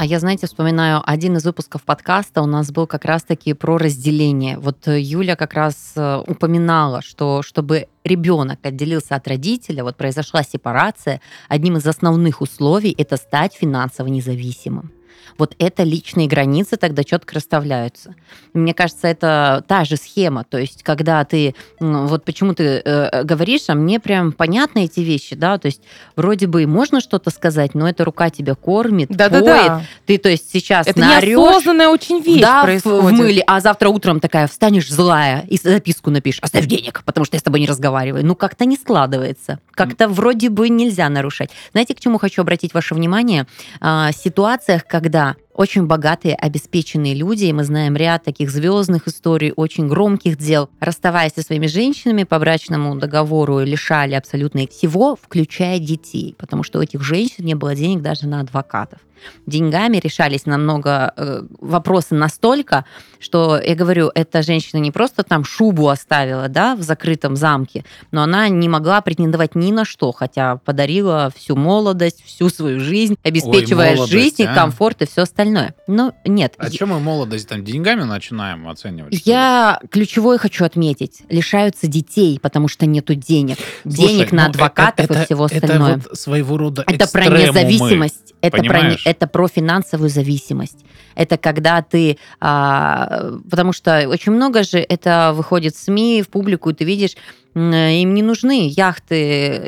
[0.00, 4.56] А я, знаете, вспоминаю один из выпусков подкаста у нас был как раз-таки про разделение.
[4.56, 10.44] Вот э, Юля как раз э, упоминала, что чтобы ребенок отделился от родителя, вот произошла
[10.44, 14.92] сепарация, одним из основных условий это стать финансово независимым
[15.36, 18.14] вот это личные границы тогда четко расставляются.
[18.54, 23.64] Мне кажется, это та же схема, то есть когда ты, вот почему ты э, говоришь,
[23.68, 25.82] а мне прям понятны эти вещи, да, то есть
[26.16, 29.82] вроде бы можно что-то сказать, но эта рука тебя кормит, да, поет, да, да.
[30.06, 33.02] ты, то есть сейчас это наорешь, неосознанная очень вещь да, происходит.
[33.02, 37.36] в мыле, а завтра утром такая встанешь злая и записку напишешь, оставь денег, потому что
[37.36, 38.24] я с тобой не разговариваю.
[38.24, 41.50] Ну, как-то не складывается, как-то вроде бы нельзя нарушать.
[41.72, 43.46] Знаете, к чему хочу обратить ваше внимание?
[43.80, 49.52] А, ситуациях, когда да, очень богатые, обеспеченные люди, и мы знаем ряд таких звездных историй,
[49.56, 56.36] очень громких дел, расставаясь со своими женщинами по брачному договору, лишали абсолютно всего, включая детей,
[56.38, 59.00] потому что у этих женщин не было денег даже на адвокатов
[59.46, 62.84] деньгами решались намного э, вопросы настолько,
[63.18, 68.22] что я говорю, эта женщина не просто там шубу оставила, да, в закрытом замке, но
[68.22, 73.90] она не могла претендовать ни на что, хотя подарила всю молодость, всю свою жизнь, обеспечивая
[73.90, 74.54] Ой, молодость, жизнь и а?
[74.54, 75.47] комфорт и все остальное.
[75.48, 75.74] Остальное.
[75.86, 76.54] Но нет.
[76.58, 79.18] А чем мы молодость там деньгами начинаем оценивать?
[79.18, 79.34] что ли?
[79.34, 81.22] Я ключевой хочу отметить.
[81.28, 83.58] Лишаются детей, потому что нету денег.
[83.82, 85.94] Слушай, денег на ну, э- адвокатов это- и всего это остальное.
[85.96, 90.84] вот своего рода Это про независимость, это про, это про финансовую зависимость.
[91.14, 96.70] Это когда ты, а, потому что очень много же это выходит в СМИ, в публику,
[96.70, 97.16] и ты видишь,
[97.54, 99.16] им не нужны яхты,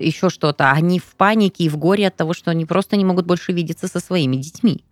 [0.00, 0.70] еще что-то.
[0.70, 3.88] Они в панике и в горе от того, что они просто не могут больше видеться
[3.88, 4.84] со своими детьми.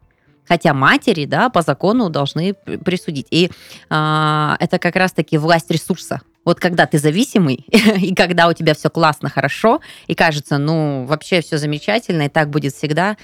[0.49, 3.27] Хотя матери, да, по закону должны присудить.
[3.31, 3.51] И
[3.91, 6.21] а, это как раз-таки власть ресурса.
[6.45, 7.67] Вот когда ты зависимый,
[8.01, 12.49] и когда у тебя все классно, хорошо, и кажется, ну, вообще все замечательно, и так
[12.49, 13.19] будет всегда,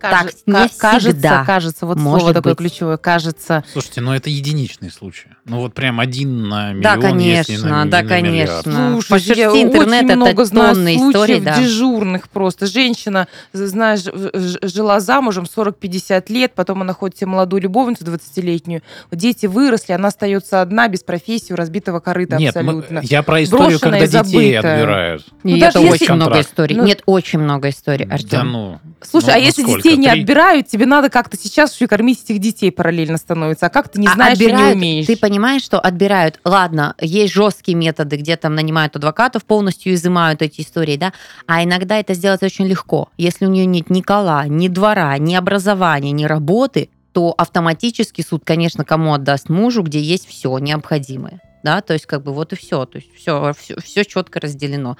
[0.00, 1.44] Так не ка- кажется, всегда.
[1.44, 2.58] кажется, вот Может слово такое быть.
[2.70, 3.64] ключевое, кажется.
[3.72, 5.28] Слушайте, ну это единичный случай.
[5.44, 8.64] Ну вот прям один на миллион, Да, если конечно, на, да, на миллиард.
[8.64, 8.90] конечно.
[8.92, 11.58] Слушай, Пошерсти я интернет, очень это много знаю историй, да.
[11.58, 12.66] дежурных просто.
[12.66, 14.02] Женщина, знаешь,
[14.62, 18.82] жила замужем 40-50 лет, потом она ходит себе молодую любовницу 20-летнюю.
[19.10, 23.00] Дети выросли, она остается одна, без профессии, у разбитого корыта Нет, мы- абсолютно.
[23.02, 24.74] я про историю, Брошенная когда детей забытая.
[24.74, 25.26] отбирают.
[25.42, 26.76] Ну, это даже если- очень много историй.
[26.76, 28.52] Ну- Нет, очень много историй, Да Артем.
[28.52, 28.80] ну.
[29.00, 29.87] Слушай, ну, а ну если сколько?
[29.90, 30.20] Детей не Три?
[30.20, 33.66] отбирают, тебе надо как-то сейчас еще и кормить этих детей параллельно становится.
[33.66, 35.06] А как ты не А знаешь и не отбирают- умеешь?
[35.06, 36.40] Ты понимаешь, что отбирают.
[36.44, 41.12] Ладно, есть жесткие методы, где там нанимают адвокатов, полностью изымают эти истории, да.
[41.46, 43.08] А иногда это сделать очень легко.
[43.16, 48.42] Если у нее нет ни кола, ни двора, ни образования, ни работы, то автоматически суд,
[48.44, 51.40] конечно, кому отдаст мужу, где есть все необходимое.
[51.64, 54.96] Да, то есть как бы вот и все, то есть все, все, все четко разделено.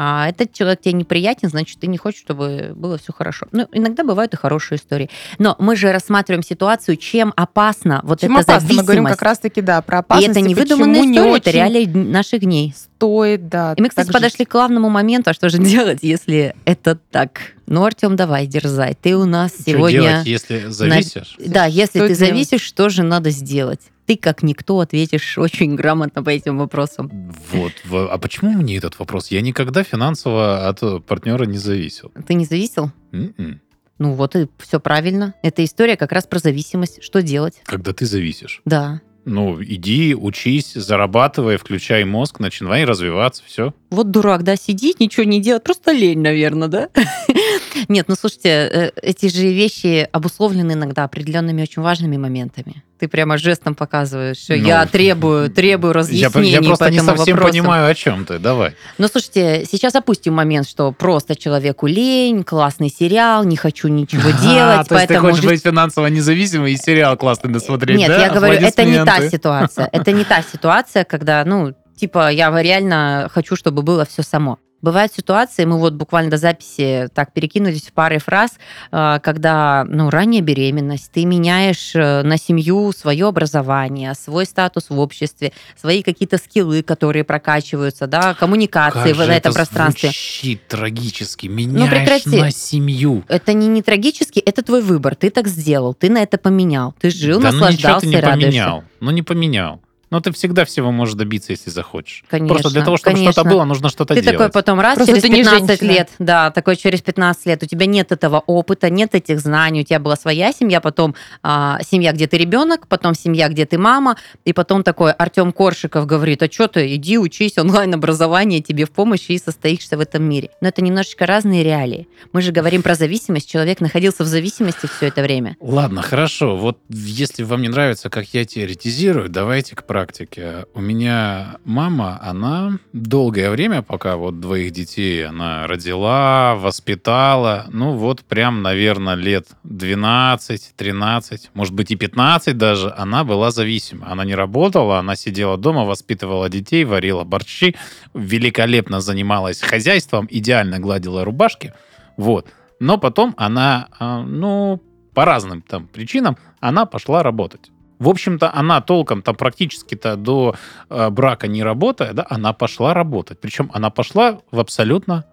[0.00, 3.48] А этот человек тебе неприятен, значит, ты не хочешь, чтобы было все хорошо.
[3.50, 5.10] Ну, иногда бывают и хорошие истории.
[5.40, 8.68] Но мы же рассматриваем ситуацию, чем опасно вот Чем эта опасно?
[8.68, 9.14] Мы говорим зависимость.
[9.16, 10.30] как раз-таки, да, про И опасность.
[10.30, 12.74] это не выдуманная история, не это реалии наших дней.
[12.76, 13.74] стоит, да.
[13.76, 14.48] И мы, кстати, подошли жить.
[14.48, 17.40] к главному моменту, а что же делать, если это так?
[17.66, 18.96] Ну, Артем, давай, дерзай.
[19.02, 20.00] Ты у нас Что сегодня...
[20.00, 21.34] делать, если зависишь?
[21.44, 22.18] Да, если Что ты делать?
[22.18, 23.80] зависишь, что же надо сделать?
[24.08, 27.30] Ты, как никто, ответишь очень грамотно по этим вопросам.
[27.52, 27.72] Вот.
[27.92, 29.30] А почему мне этот вопрос?
[29.30, 32.10] Я никогда финансово от партнера не зависел.
[32.26, 32.90] Ты не зависел?
[33.12, 33.60] М-м.
[33.98, 35.34] Ну вот и все правильно.
[35.42, 37.02] Эта история как раз про зависимость.
[37.04, 37.60] Что делать?
[37.64, 38.62] Когда ты зависишь.
[38.64, 39.02] Да.
[39.26, 43.74] Ну, иди, учись, зарабатывай, включай мозг, начинай развиваться, все.
[43.90, 46.88] Вот дурак, да, сидит, ничего не делает, просто лень, наверное, да?
[47.88, 52.82] Нет, ну слушайте, э, эти же вещи обусловлены иногда определенными очень важными моментами.
[52.98, 56.96] Ты прямо жестом показываешь, что Ну, я требую, требую Я, разъяснений я просто по не
[56.96, 57.52] этому совсем вопросу.
[57.52, 58.38] понимаю, о чем ты.
[58.38, 58.74] Давай.
[58.98, 64.86] Ну, слушайте, сейчас опустим момент, что просто человеку лень, классный сериал, не хочу ничего делать,
[64.88, 65.34] поэтому...
[65.34, 69.88] жи- финансово независимый и сериал классный досмотреть, Нет, я говорю, это не та ситуация.
[69.92, 74.58] Это не та ситуация, когда, ну, типа, я реально хочу, чтобы было все само.
[74.80, 78.58] Бывают ситуации, мы вот буквально до записи так перекинулись в пары фраз,
[78.92, 84.98] э, когда, ну, ранняя беременность, ты меняешь э, на семью свое образование, свой статус в
[84.98, 90.10] обществе, свои какие-то скиллы, которые прокачиваются, да, коммуникации в этом пространстве.
[90.10, 91.48] звучит трагически.
[91.48, 92.40] Меняешь прекрати.
[92.40, 93.24] на семью.
[93.28, 95.16] Это не, не трагически, это твой выбор.
[95.16, 96.94] Ты так сделал, ты на это поменял.
[97.00, 98.46] Ты жил, да ну ничего наслаждался ты и не радуешься.
[98.46, 98.84] поменял.
[99.00, 99.80] Ну не поменял.
[100.10, 102.24] Но ты всегда всего можешь добиться, если захочешь.
[102.28, 103.32] Конечно, Просто для того, чтобы конечно.
[103.32, 104.38] что-то было, нужно что-то Ты делать.
[104.38, 105.88] такой потом раз Просто через ты не 15 женщина.
[105.88, 109.84] лет, да, такой через 15 лет, у тебя нет этого опыта, нет этих знаний, у
[109.84, 114.16] тебя была своя семья, потом а, семья, где ты ребенок, потом семья, где ты мама,
[114.44, 119.26] и потом такой Артем Коршиков говорит, а что ты, иди учись, онлайн-образование тебе в помощь
[119.28, 120.50] и состоишься в этом мире.
[120.60, 122.08] Но это немножечко разные реалии.
[122.32, 125.56] Мы же говорим про зависимость, человек находился в зависимости все это время.
[125.60, 126.56] Ладно, хорошо.
[126.56, 130.66] Вот если вам не нравится, как я теоретизирую, давайте к практике.
[130.74, 138.20] У меня мама, она долгое время, пока вот двоих детей она родила, воспитала, ну вот
[138.20, 144.06] прям, наверное, лет 12, 13, может быть и 15 даже, она была зависима.
[144.08, 147.74] Она не работала, она сидела дома, воспитывала детей, варила борщи,
[148.14, 151.74] великолепно занималась хозяйством, идеально гладила рубашки.
[152.16, 152.46] Вот.
[152.78, 154.80] Но потом она, а, ну,
[155.12, 157.72] по разным там причинам, она пошла работать.
[157.98, 160.54] В общем-то, она толком там практически-то до
[160.88, 163.40] э, брака не работая, да, она пошла работать.
[163.40, 165.24] Причем она пошла в абсолютно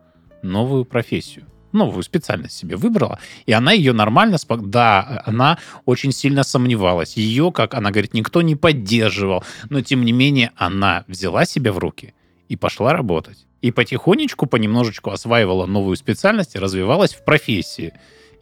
[0.42, 1.46] новую профессию.
[1.72, 3.20] Новую специальность себе выбрала.
[3.46, 4.38] И она ее нормально...
[4.38, 7.18] спок- Да, она очень сильно сомневалась.
[7.18, 9.44] Ее, как она говорит, никто не поддерживал.
[9.70, 12.14] Но, тем не менее, она взяла себя в руки
[12.48, 13.46] и пошла работать.
[13.62, 17.94] И потихонечку, понемножечку осваивала новую специальность и развивалась в профессии.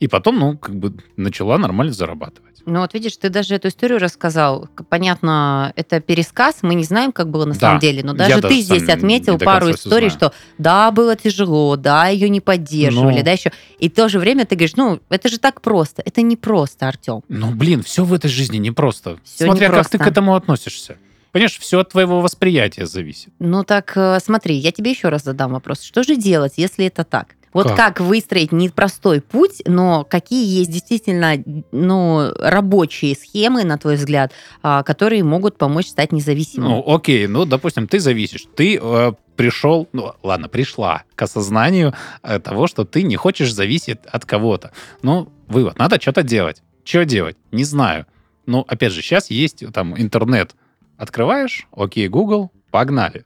[0.03, 2.55] И потом, ну, как бы начала нормально зарабатывать.
[2.65, 4.67] Ну вот видишь, ты даже эту историю рассказал.
[4.89, 8.41] Понятно, это пересказ, мы не знаем, как было на Да, самом деле, но я даже
[8.41, 10.31] даже ты здесь отметил пару историй, знаю.
[10.31, 13.23] что да, было тяжело, да, ее не поддерживали, Ну.
[13.23, 13.53] да, еще.
[13.79, 16.01] И в то же время ты говоришь, ну, это же так просто.
[16.05, 17.21] Это не просто, Артем.
[17.29, 19.19] Ну, блин, все в этой жизни непросто.
[19.23, 19.97] Всё Смотря как ты непросто.
[19.99, 20.97] к этому относишься.
[21.31, 23.29] Понимаешь, все от твоего восприятия зависит.
[23.39, 25.81] Ну так э, смотри, я тебе еще раз задам вопрос.
[25.81, 27.35] Что же делать, если это так?
[27.53, 27.77] Вот Как?
[27.77, 31.35] как, выстроить непростой путь, но какие есть действительно
[31.71, 36.69] ну, рабочие схемы, на твой взгляд, а, которые могут помочь стать независимым?
[36.69, 38.45] Ну, окей, ну, допустим, ты зависишь.
[38.55, 43.99] Ты э, пришел, ну, ладно, пришла к осознанию э, того, что ты не хочешь зависеть
[44.05, 44.71] от кого-то.
[45.01, 46.63] Ну, вывод, надо что-то делать.
[46.83, 47.37] Что делать?
[47.51, 48.05] Не знаю.
[48.45, 50.55] Ну, опять же, сейчас есть там интернет.
[50.97, 53.23] Открываешь, окей, Google, погнали.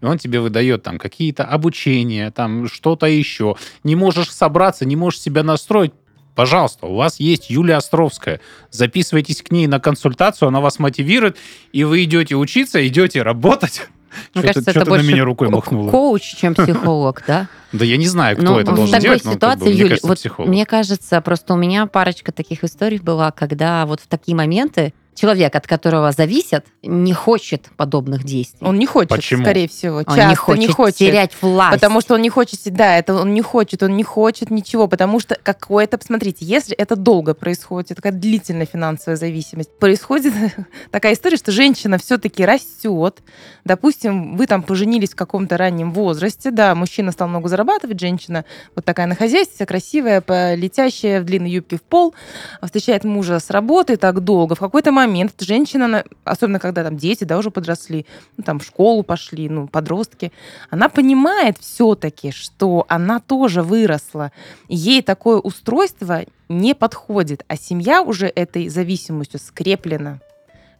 [0.00, 3.56] И он тебе выдает там какие-то обучения, там что-то еще.
[3.84, 5.92] Не можешь собраться, не можешь себя настроить.
[6.34, 8.40] Пожалуйста, у вас есть Юлия Островская.
[8.70, 11.36] Записывайтесь к ней на консультацию, она вас мотивирует,
[11.72, 13.88] и вы идете учиться, идете работать.
[14.34, 15.90] Мне кажется, это ты на больше меня рукой ко- махнула?
[15.90, 17.48] коуч, чем психолог, да?
[17.72, 19.98] Да я не знаю, кто Ну, это в должен такой делать, как бы, ситуации, Юль,
[20.02, 24.94] вот мне кажется, просто у меня парочка таких историй была, когда вот в такие моменты
[25.14, 28.66] человек, от которого зависят, не хочет подобных действий.
[28.66, 29.42] Он не хочет, Почему?
[29.42, 29.98] скорее всего.
[29.98, 30.96] Он Часто не хочет, не хочет.
[30.96, 31.74] терять власть.
[31.74, 35.20] Потому что он не хочет, да, это он не хочет, он не хочет ничего, потому
[35.20, 40.32] что какое-то, посмотрите, если это долго происходит, такая длительная финансовая зависимость, происходит
[40.90, 43.18] такая история, что женщина все-таки растет,
[43.64, 48.84] допустим, вы там поженились в каком-то раннем возрасте, да, мужчина стал много зарабатывать, женщина вот
[48.86, 52.14] такая на хозяйстве, красивая, летящая в длинной юбке в пол,
[52.62, 57.24] встречает мужа с работы так долго, в какой-то момент эта женщина, особенно когда там дети,
[57.24, 60.32] да, уже подросли, ну, там в школу пошли, ну, подростки,
[60.70, 64.32] она понимает все-таки, что она тоже выросла.
[64.68, 70.20] Ей такое устройство не подходит, а семья уже этой зависимостью скреплена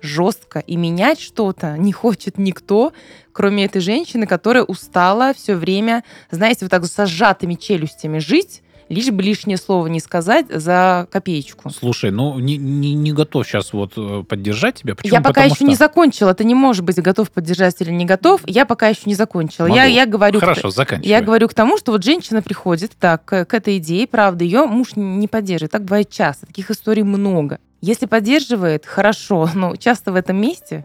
[0.02, 2.92] жестко, и менять что-то не хочет никто,
[3.32, 9.08] кроме этой женщины, которая устала все время, знаете, вот так со сжатыми челюстями жить, лишь
[9.10, 11.70] бы лишнее слово не сказать за копеечку.
[11.70, 14.94] Слушай, ну не, не, не готов сейчас вот э, поддержать тебя.
[14.96, 15.14] Почему?
[15.14, 16.34] Я пока Потому еще не что- закончила.
[16.34, 18.42] Ты не можешь быть готов поддержать или не готов.
[18.46, 19.66] Я пока еще не закончила.
[19.66, 19.94] Я, Могу.
[19.94, 21.08] я говорю, к- Хорошо, заканчивай.
[21.08, 24.66] я говорю к тому, что вот женщина приходит так, к, к этой идее, правда, ее
[24.66, 25.70] муж не поддерживает.
[25.72, 26.46] Так бывает часто.
[26.46, 27.58] Таких историй много.
[27.80, 30.84] Если поддерживает, хорошо, но часто в этом месте,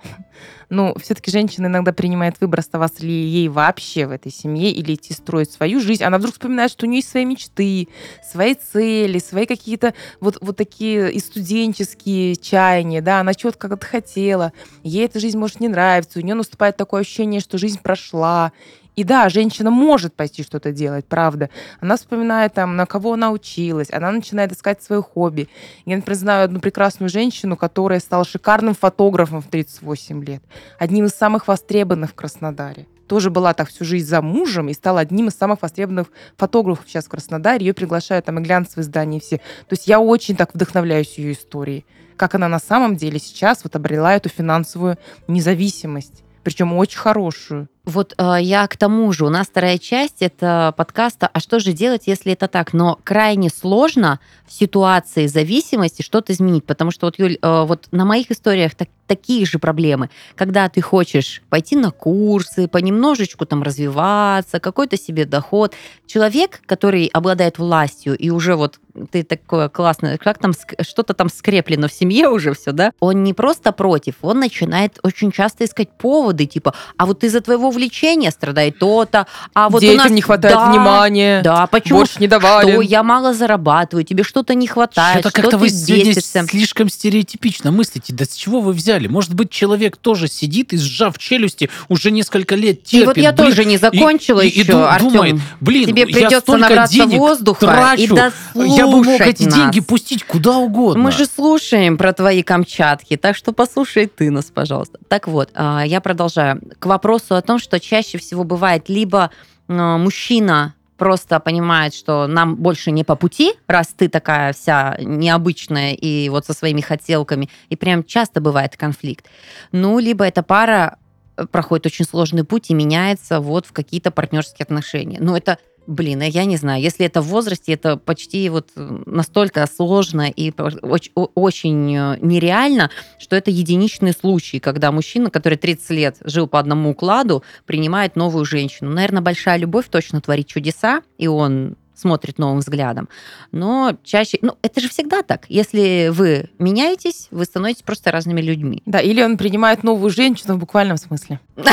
[0.69, 5.13] ну, все-таки женщина иногда принимает выбор, оставаться ли ей вообще в этой семье или идти
[5.13, 6.03] строить свою жизнь.
[6.03, 7.87] Она вдруг вспоминает, что у нее есть свои мечты,
[8.23, 14.53] свои цели, свои какие-то вот, вот такие и студенческие чаяния, да, она чего-то как-то хотела,
[14.83, 18.51] ей эта жизнь может не нравиться, у нее наступает такое ощущение, что жизнь прошла,
[18.95, 21.49] и да, женщина может пойти что-то делать, правда.
[21.81, 25.49] Она вспоминает там, на кого она училась, она начинает искать свое хобби.
[25.85, 30.43] Я, например, знаю одну прекрасную женщину, которая стала шикарным фотографом в 38 лет,
[30.79, 32.87] одним из самых востребованных в Краснодаре.
[33.07, 37.05] Тоже была так всю жизнь за мужем и стала одним из самых востребованных фотографов сейчас
[37.05, 37.65] в Краснодаре.
[37.67, 39.37] Ее приглашают там и глянцевые издания все.
[39.37, 41.85] То есть я очень так вдохновляюсь ее историей.
[42.17, 46.23] Как она на самом деле сейчас вот обрела эту финансовую независимость.
[46.43, 47.67] Причем очень хорошую.
[47.85, 51.71] Вот э, я к тому же, у нас вторая часть это подкаста «А что же
[51.71, 52.73] делать, если это так?».
[52.73, 58.05] Но крайне сложно в ситуации зависимости что-то изменить, потому что вот, Юль, э, вот на
[58.05, 60.09] моих историях так- такие же проблемы.
[60.35, 65.73] Когда ты хочешь пойти на курсы, понемножечку там развиваться, какой-то себе доход.
[66.07, 68.79] Человек, который обладает властью, и уже вот
[69.11, 72.91] ты такое классное, как там, что-то там скреплено в семье уже все, да?
[72.99, 77.69] Он не просто против, он начинает очень часто искать поводы, типа, а вот из-за твоего
[77.75, 80.11] влечения страдает то-то, а вот Детям у нас...
[80.11, 81.41] не хватает Да, внимания.
[81.43, 81.99] Да, почему?
[81.99, 82.71] Борщ не давали.
[82.71, 86.45] Что я мало зарабатываю, тебе что-то не хватает, Что-то что как-то вы бесишься.
[86.49, 88.13] слишком стереотипично мыслите.
[88.13, 89.07] Да с чего вы взяли?
[89.07, 93.03] Может быть, человек тоже сидит и, сжав челюсти, уже несколько лет терпит.
[93.03, 95.11] И вот я блин, тоже не закончила и- и еще, ду- Артем.
[95.11, 97.65] думает, блин, Тебе я придется столько набраться денег воздуха
[97.97, 98.15] и трачу,
[98.55, 99.53] я бы мог эти нас.
[99.53, 101.03] деньги пустить куда угодно.
[101.03, 104.99] Мы же слушаем про твои Камчатки, так что послушай ты нас, пожалуйста.
[105.07, 106.61] Так вот, а, я продолжаю.
[106.79, 109.31] К вопросу о том, что чаще всего бывает либо
[109.67, 115.93] а, мужчина просто понимает, что нам больше не по пути, раз ты такая вся необычная
[115.93, 119.25] и вот со своими хотелками, и прям часто бывает конфликт.
[119.71, 120.97] Ну, либо эта пара
[121.35, 125.17] э, проходит очень сложный путь и меняется вот в какие-то партнерские отношения.
[125.19, 129.03] Но это Блин, а я не знаю, если это в возрасте, это почти вот э,
[129.05, 135.89] настолько сложно и очень, очень э, нереально, что это единичный случай, когда мужчина, который 30
[135.91, 138.89] лет жил по одному укладу, принимает новую женщину.
[138.91, 143.09] Наверное, большая любовь точно творит чудеса, и он смотрит новым взглядом.
[143.51, 144.37] Но чаще...
[144.41, 145.45] Ну, это же всегда так.
[145.49, 148.83] Если вы меняетесь, вы становитесь просто разными людьми.
[148.85, 151.39] Да, или он принимает новую женщину в буквальном смысле.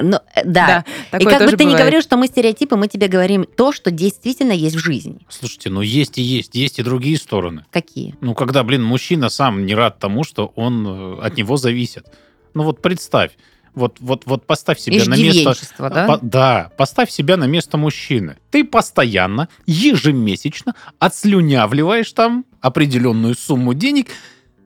[0.00, 0.18] Ну,
[1.12, 1.18] Да.
[1.18, 1.80] И такое как бы ты не бывает.
[1.80, 5.20] говорил, что мы стереотипы, мы тебе говорим то, что действительно есть в жизни.
[5.28, 7.64] Слушайте, ну есть и есть, есть и другие стороны.
[7.70, 8.14] Какие?
[8.20, 12.06] Ну, когда, блин, мужчина сам не рад тому, что он э, от него зависит.
[12.54, 13.32] Ну вот представь,
[13.76, 15.54] вот, вот, вот поставь себя на место...
[15.78, 16.06] Да?
[16.06, 18.38] По- да, поставь себя на место мужчины.
[18.50, 24.08] Ты постоянно, ежемесячно отслюнявливаешь там определенную сумму денег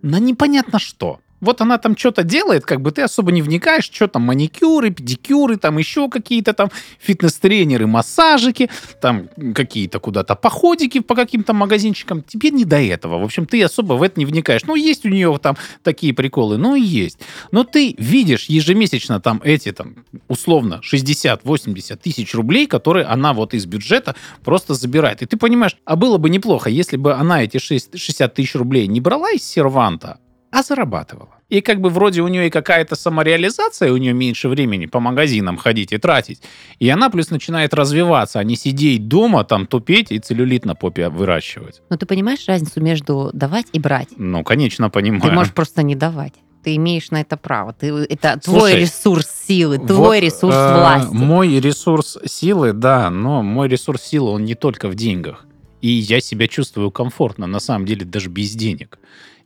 [0.02, 1.20] на непонятно что.
[1.40, 5.56] Вот она там что-то делает, как бы ты особо не вникаешь, что там маникюры, педикюры,
[5.56, 8.70] там еще какие-то там фитнес-тренеры, массажики,
[9.00, 12.22] там какие-то куда-то походики по каким-то магазинчикам.
[12.22, 13.18] Тебе не до этого.
[13.18, 14.62] В общем, ты особо в это не вникаешь.
[14.66, 17.20] Ну, есть у нее там такие приколы, ну есть.
[17.52, 23.66] Но ты видишь ежемесячно там эти там условно 60-80 тысяч рублей, которые она вот из
[23.66, 24.14] бюджета
[24.44, 25.22] просто забирает.
[25.22, 28.86] И ты понимаешь, а было бы неплохо, если бы она эти 6 60 тысяч рублей
[28.86, 30.18] не брала из серванта,
[30.50, 31.28] а зарабатывала.
[31.48, 35.56] И как бы вроде у нее и какая-то самореализация, у нее меньше времени по магазинам
[35.56, 36.42] ходить и тратить.
[36.78, 41.08] И она плюс начинает развиваться, а не сидеть дома, там тупеть и целлюлит на попе
[41.08, 41.82] выращивать.
[41.90, 44.08] Но ты понимаешь разницу между давать и брать?
[44.16, 45.22] Ну, конечно, понимаю.
[45.22, 46.34] Ты можешь просто не давать.
[46.62, 47.72] Ты имеешь на это право.
[47.72, 51.14] Ты, это твой Слушай, ресурс силы, Вот, твой ресурс э, власти.
[51.14, 55.46] Мой ресурс силы, да, но мой ресурс силы, он не только в деньгах.
[55.80, 58.98] И я себя чувствую комфортно, на самом деле, даже без денег.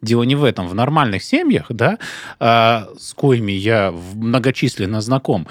[0.05, 0.69] Дело не в этом.
[0.69, 1.99] В нормальных семьях, да,
[2.39, 5.47] а, с коими я многочисленно знаком,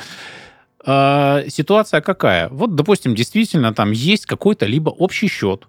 [0.86, 2.50] а, ситуация какая?
[2.50, 5.68] Вот, допустим, действительно там есть какой-то либо общий счет,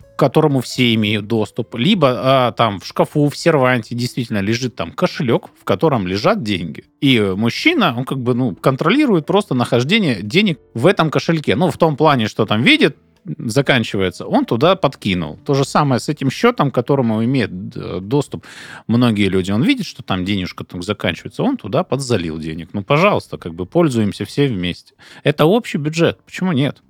[0.00, 4.92] к которому все имеют доступ, либо а, там в шкафу, в серванте действительно лежит там
[4.92, 6.84] кошелек, в котором лежат деньги.
[7.02, 11.56] И мужчина, он как бы, ну, контролирует просто нахождение денег в этом кошельке.
[11.56, 12.96] Ну, в том плане, что там видит,
[13.38, 15.38] заканчивается, он туда подкинул.
[15.44, 18.44] То же самое с этим счетом, к которому имеют э, доступ
[18.86, 19.50] многие люди.
[19.50, 22.70] Он видит, что там денежка там заканчивается, он туда подзалил денег.
[22.72, 24.94] Ну, пожалуйста, как бы пользуемся все вместе.
[25.22, 26.18] Это общий бюджет.
[26.24, 26.82] Почему нет?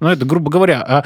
[0.00, 1.04] Ну, это, грубо говоря, а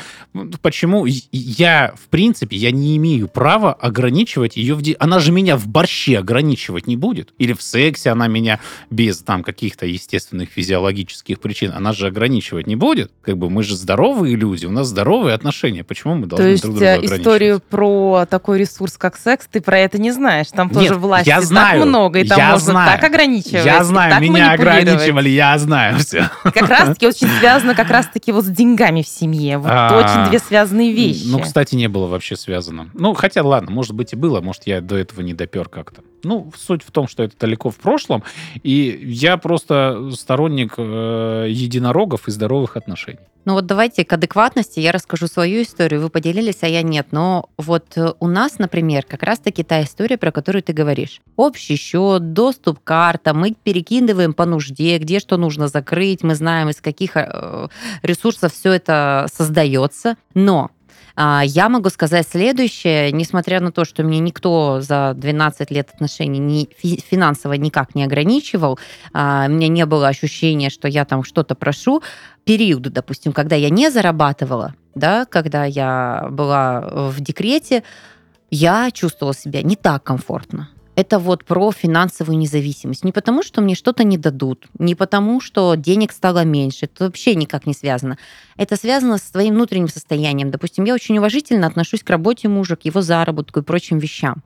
[0.63, 4.83] почему я, в принципе, я не имею права ограничивать ее в...
[4.83, 7.31] де- Она же меня в борще ограничивать не будет.
[7.39, 8.59] Или в сексе она меня
[8.91, 13.13] без там каких-то естественных физиологических причин, она же ограничивать не будет.
[13.23, 15.85] Как бы мы же здоровые люди, у нас здоровые отношения.
[15.85, 17.21] Почему мы То должны есть друг друга э, ограничивать?
[17.21, 20.49] историю про такой ресурс, как секс, ты про это не знаешь.
[20.49, 22.91] Там тоже Нет, власти я знаю, так много, и там я можно знаю.
[23.01, 23.65] так ограничивать.
[23.65, 26.29] Я знаю, так меня ограничивали, я знаю все.
[26.43, 29.59] Как раз-таки очень связано как раз-таки вот с деньгами в семье.
[29.59, 31.25] Вот А, очень две связанные вещи.
[31.27, 32.91] Ну, кстати, не было вообще связано.
[32.95, 36.03] Ну, хотя, ладно, может быть и было, может, я до этого не допер как-то.
[36.25, 38.23] Ну, суть в том, что это далеко в прошлом,
[38.63, 43.19] и я просто сторонник э, единорогов и здоровых отношений.
[43.47, 46.03] Ну вот давайте к адекватности я расскажу свою историю.
[46.03, 47.09] Вы поделились, а я нет.
[47.11, 51.21] Но вот э, у нас, например, как раз-таки та история, про которую ты говоришь.
[51.37, 56.69] Общий счет, доступ к картам, мы перекидываем по нужде, где что нужно закрыть, мы знаем,
[56.69, 57.69] из каких э,
[58.03, 60.17] ресурсов все это создается.
[60.35, 60.71] Но
[61.45, 66.69] я могу сказать следующее, несмотря на то, что мне никто за 12 лет отношений ни,
[66.79, 68.79] фи- финансово никак не ограничивал,
[69.13, 72.03] а, у меня не было ощущения, что я там что-то прошу,
[72.45, 77.83] периоды, допустим, когда я не зарабатывала, да, когда я была в декрете,
[78.51, 80.71] я чувствовала себя не так комфортно.
[81.01, 83.05] Это вот про финансовую независимость.
[83.05, 86.85] Не потому, что мне что-то не дадут, не потому, что денег стало меньше.
[86.85, 88.19] Это вообще никак не связано.
[88.59, 90.51] Это связано с твоим внутренним состоянием.
[90.51, 94.43] Допустим, я очень уважительно отношусь к работе мужа, к его заработку и прочим вещам.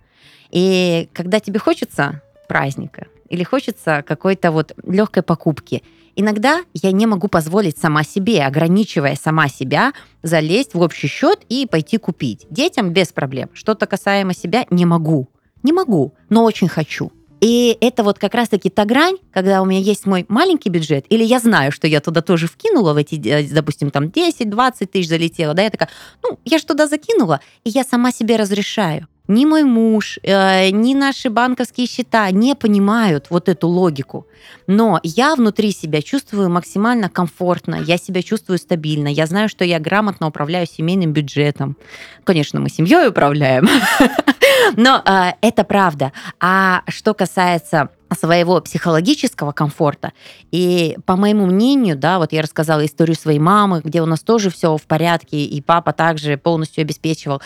[0.53, 5.83] И когда тебе хочется праздника или хочется какой-то вот легкой покупки,
[6.15, 9.93] иногда я не могу позволить сама себе, ограничивая сама себя,
[10.23, 12.47] залезть в общий счет и пойти купить.
[12.49, 13.51] Детям без проблем.
[13.55, 15.29] Что-то касаемо себя не могу.
[15.65, 17.11] Не могу, но очень хочу.
[17.41, 21.25] И это вот как раз-таки та грань, когда у меня есть мой маленький бюджет, или
[21.25, 25.53] я знаю, что я туда тоже вкинула в эти, э, допустим, там 10-20 тысяч залетела,
[25.53, 25.91] да, я такая,
[26.23, 29.09] ну, я же туда закинула, и я сама себе разрешаю.
[29.27, 34.27] Ни мой муж, э, ни наши банковские счета не понимают вот эту логику.
[34.67, 39.79] Но я внутри себя чувствую максимально комфортно, я себя чувствую стабильно, я знаю, что я
[39.81, 41.77] грамотно управляю семейным бюджетом.
[42.25, 43.67] Конечно, мы семьей управляем,
[44.77, 46.13] но э, это правда.
[46.41, 50.13] А что касается своего психологического комфорта.
[50.51, 54.51] И по моему мнению, да, вот я рассказала историю своей мамы, где у нас тоже
[54.51, 57.43] все в порядке, и папа также полностью обеспечивал.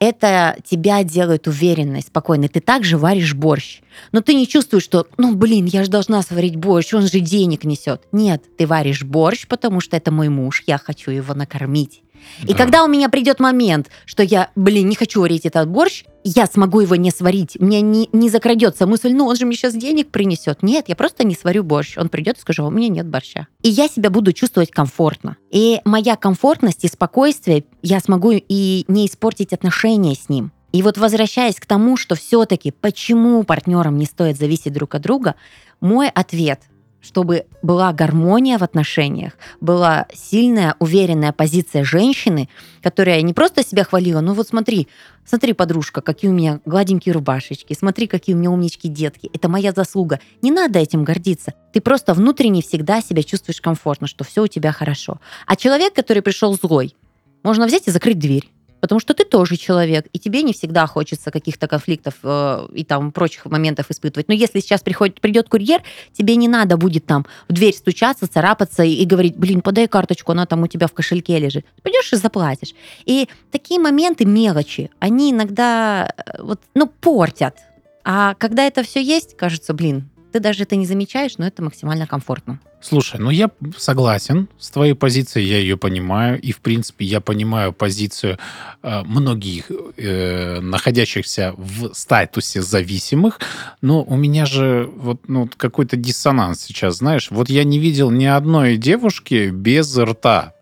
[0.00, 2.48] это тебя делает уверенной, спокойной.
[2.48, 3.82] Ты также варишь борщ.
[4.12, 7.64] Но ты не чувствуешь, что, ну, блин, я же должна сварить борщ, он же денег
[7.64, 8.02] несет.
[8.10, 12.02] Нет, ты варишь борщ, потому что это мой муж, я хочу его накормить.
[12.42, 12.54] И Да.
[12.54, 16.80] когда у меня придет момент, что я, блин, не хочу варить этот борщ, я смогу
[16.80, 17.56] его не сварить.
[17.60, 20.62] Мне не, не закрадется мысль, ну он же мне сейчас денег принесет.
[20.62, 21.96] Нет, я просто не сварю борщ.
[21.96, 23.46] Он придет и скажет, «А у меня нет борща.
[23.62, 25.36] И я себя буду чувствовать комфортно.
[25.50, 30.52] И моя комфортность и спокойствие, я смогу и не испортить отношения с ним.
[30.72, 35.34] И вот возвращаясь к тому, что все-таки почему партнерам не стоит зависеть друг от друга,
[35.80, 36.60] мой ответ
[37.00, 42.48] чтобы была гармония в отношениях, была сильная, уверенная позиция женщины,
[42.82, 44.88] которая не просто себя хвалила, ну вот смотри,
[45.24, 49.72] смотри, подружка, какие у меня гладенькие рубашечки, смотри, какие у меня умнички детки, это моя
[49.72, 50.20] заслуга.
[50.42, 51.54] Не надо этим гордиться.
[51.72, 55.20] Ты просто внутренне всегда себя чувствуешь комфортно, что все у тебя хорошо.
[55.46, 56.94] А человек, который пришел злой,
[57.42, 58.50] можно взять и закрыть дверь.
[58.80, 63.12] Потому что ты тоже человек, и тебе не всегда хочется каких-то конфликтов э, и там
[63.12, 64.28] прочих моментов испытывать.
[64.28, 68.82] Но если сейчас приходит, придет курьер, тебе не надо будет там в дверь стучаться, царапаться
[68.82, 71.66] и, и говорить, блин, подай карточку, она там у тебя в кошельке лежит.
[71.82, 72.74] Пойдешь и заплатишь.
[73.04, 77.56] И такие моменты, мелочи, они иногда э, вот, ну, портят.
[78.04, 82.06] А когда это все есть, кажется, блин, ты даже это не замечаешь, но это максимально
[82.06, 82.60] комфортно.
[82.80, 87.72] Слушай, ну я согласен с твоей позицией, я ее понимаю, и в принципе я понимаю
[87.74, 88.38] позицию
[88.82, 93.38] э, многих э, находящихся в статусе зависимых,
[93.82, 98.24] но у меня же вот ну, какой-то диссонанс сейчас, знаешь, вот я не видел ни
[98.24, 100.54] одной девушки без рта.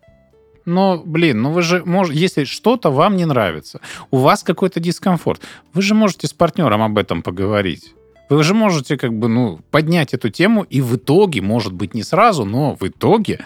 [0.65, 3.79] Но, блин, ну вы же можете, если что-то вам не нравится,
[4.11, 5.41] у вас какой-то дискомфорт,
[5.73, 7.93] вы же можете с партнером об этом поговорить.
[8.29, 12.03] Вы же можете как бы, ну, поднять эту тему и в итоге, может быть, не
[12.03, 13.45] сразу, но в итоге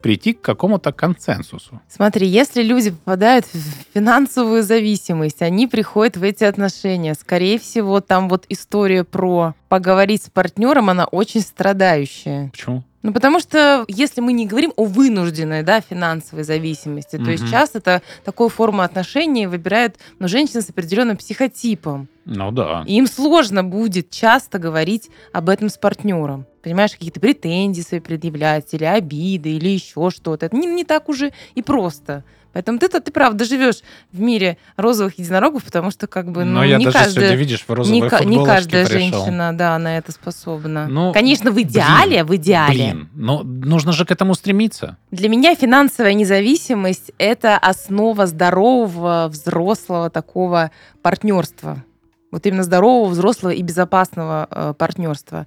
[0.00, 1.80] прийти к какому-то консенсусу.
[1.88, 7.14] Смотри, если люди попадают в финансовую зависимость, они приходят в эти отношения.
[7.14, 12.50] Скорее всего, там вот история про поговорить с партнером, она очень страдающая.
[12.50, 12.84] Почему?
[13.02, 17.78] Ну, потому что если мы не говорим о вынужденной, да, финансовой зависимости, то есть часто
[17.78, 22.08] это такую форму отношений выбирают ну, женщины с определенным психотипом.
[22.26, 22.84] Ну да.
[22.86, 26.46] И им сложно будет часто говорить об этом с партнером.
[26.62, 30.46] Понимаешь, какие-то претензии свои предъявлять, или обиды, или еще что-то.
[30.46, 32.22] Это не, не так уже и просто.
[32.52, 33.82] Поэтому ты-то, ты правда живешь
[34.12, 37.36] в мире розовых единорогов, потому что как бы, ну, Но я не даже каждая, сегодня,
[37.36, 39.00] видишь, в розовой не, не каждая пришел.
[39.00, 40.86] женщина, да, на это способна.
[40.88, 42.74] Ну, Конечно, в блин, идеале, в идеале.
[42.74, 44.96] Блин, но нужно же к этому стремиться.
[45.10, 50.70] Для меня финансовая независимость– это основа здорового, взрослого такого
[51.02, 51.84] партнерства.
[52.30, 55.46] Вот именно здорового, взрослого и безопасного э, партнерства.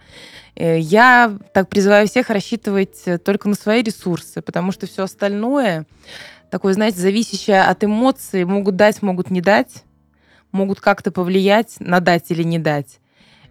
[0.56, 5.86] Э, я так призываю всех рассчитывать э, только на свои ресурсы, потому что все остальное,
[6.54, 9.86] такое, знаете, зависящее от эмоций, могут дать, могут не дать,
[10.52, 13.00] могут как-то повлиять на дать или не дать.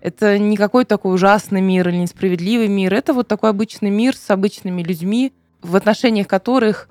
[0.01, 2.95] Это не какой такой ужасный мир или несправедливый мир.
[2.95, 5.33] Это вот такой обычный мир с обычными людьми,
[5.63, 6.89] в отношениях которых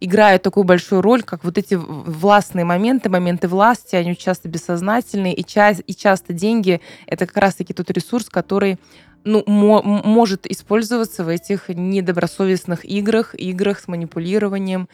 [0.00, 5.44] играют такую большую роль, как вот эти властные моменты, моменты власти, они часто бессознательные, и,
[5.44, 8.80] ча- и часто деньги— это как раз-таки тот ресурс, который
[9.22, 14.88] ну, может использоваться в этих недобросовестных играх, играх с манипулированием,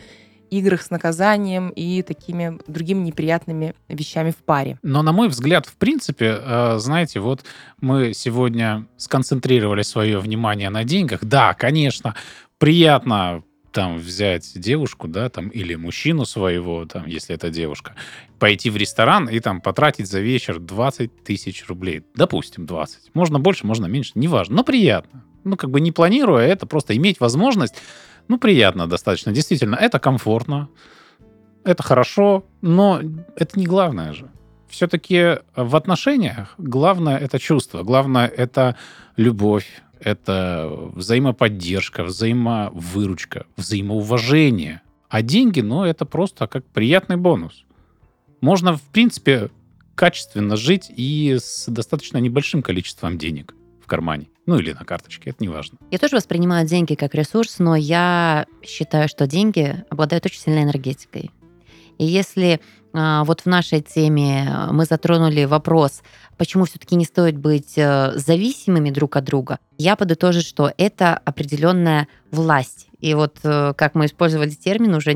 [0.50, 4.78] играх с наказанием и такими другими неприятными вещами в паре.
[4.82, 7.44] Но, на мой взгляд, в принципе, э, знаете, вот
[7.80, 11.20] мы сегодня сконцентрировали свое внимание на деньгах.
[11.22, 12.14] Да, конечно,
[12.58, 13.42] приятно
[13.72, 17.94] там взять девушку, да, там, или мужчину своего, там, если это девушка,
[18.38, 22.02] пойти в ресторан и там потратить за вечер 20 тысяч рублей.
[22.14, 23.14] Допустим, 20.
[23.14, 25.24] Можно больше, можно меньше, неважно, но приятно.
[25.44, 27.74] Ну, как бы не планируя это, просто иметь возможность,
[28.30, 29.32] ну, приятно достаточно.
[29.32, 30.68] Действительно, это комфортно,
[31.64, 33.00] это хорошо, но
[33.34, 34.30] это не главное же.
[34.68, 38.76] Все-таки в отношениях главное это чувство, главное это
[39.16, 44.82] любовь, это взаимоподдержка, взаимовыручка, взаимоуважение.
[45.08, 47.64] А деньги, ну, это просто как приятный бонус.
[48.40, 49.50] Можно, в принципе,
[49.96, 54.28] качественно жить и с достаточно небольшим количеством денег в кармане.
[54.50, 55.78] Ну, или на карточке, это не важно.
[55.92, 61.30] Я тоже воспринимаю деньги как ресурс, но я считаю, что деньги обладают очень сильной энергетикой.
[61.98, 62.60] И если
[62.92, 66.02] а, вот в нашей теме мы затронули вопрос,
[66.36, 72.08] почему все-таки не стоит быть э, зависимыми друг от друга, я подытожу, что это определенная
[72.32, 72.88] власть.
[72.98, 75.14] И вот э, как мы использовали термин уже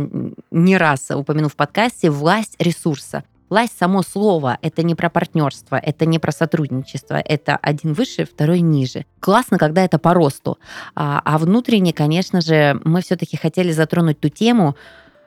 [0.53, 3.25] не раз упомянув в подкасте, власть ресурса.
[3.55, 8.59] Власть само слово, это не про партнерство, это не про сотрудничество, это один выше, второй
[8.63, 9.07] ниже.
[9.21, 10.59] Классно, когда это по росту.
[10.97, 14.75] А, а внутренне, конечно же, мы все-таки хотели затронуть ту тему,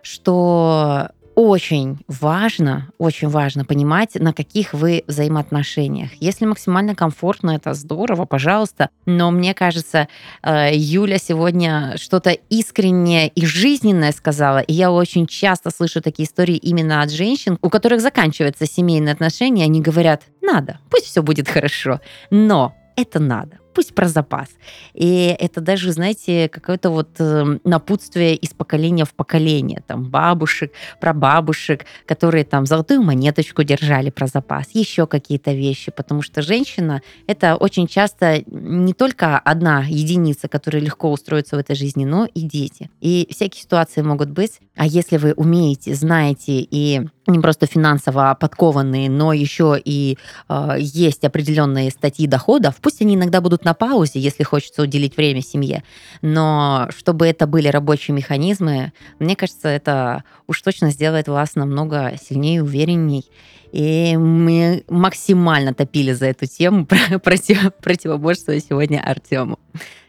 [0.02, 6.10] что очень важно, очень важно понимать, на каких вы взаимоотношениях.
[6.20, 8.90] Если максимально комфортно, это здорово, пожалуйста.
[9.06, 10.08] Но мне кажется,
[10.42, 14.62] э, Юля сегодня что-то искреннее и жизненное сказала.
[14.62, 19.66] И я очень часто слышу такие истории именно от женщин, у которых заканчиваются семейные отношения,
[19.66, 24.48] они говорят, надо, пусть все будет хорошо, но это надо пусть про запас.
[24.96, 29.84] И это даже, знаете, какое-то вот э, напутствие из поколения в поколение.
[29.86, 35.92] Там бабушек, про бабушек, которые там золотую монеточку держали про запас, еще какие-то вещи.
[35.92, 41.76] Потому что женщина— это очень часто не только одна единица, которая легко устроится в этой
[41.76, 42.90] жизни, но и дети.
[43.00, 44.60] И всякие ситуации могут быть.
[44.76, 50.18] А если вы умеете, знаете и не просто финансово подкованные, но еще и
[50.50, 55.42] э, есть определенные статьи доходов, пусть они иногда будут на паузе, если хочется уделить время
[55.42, 55.84] семье,
[56.22, 62.64] но чтобы это были рабочие механизмы, мне кажется, это уж точно сделает вас намного сильнее
[62.64, 63.26] уверенней.
[63.74, 66.88] И мы максимально топили за эту тему
[67.24, 69.60] против, противоборства сегодня Артему.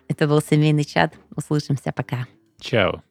[0.09, 1.15] Это был семейный чат.
[1.37, 1.93] Услышимся.
[1.93, 2.27] Пока.
[2.61, 3.03] Чао.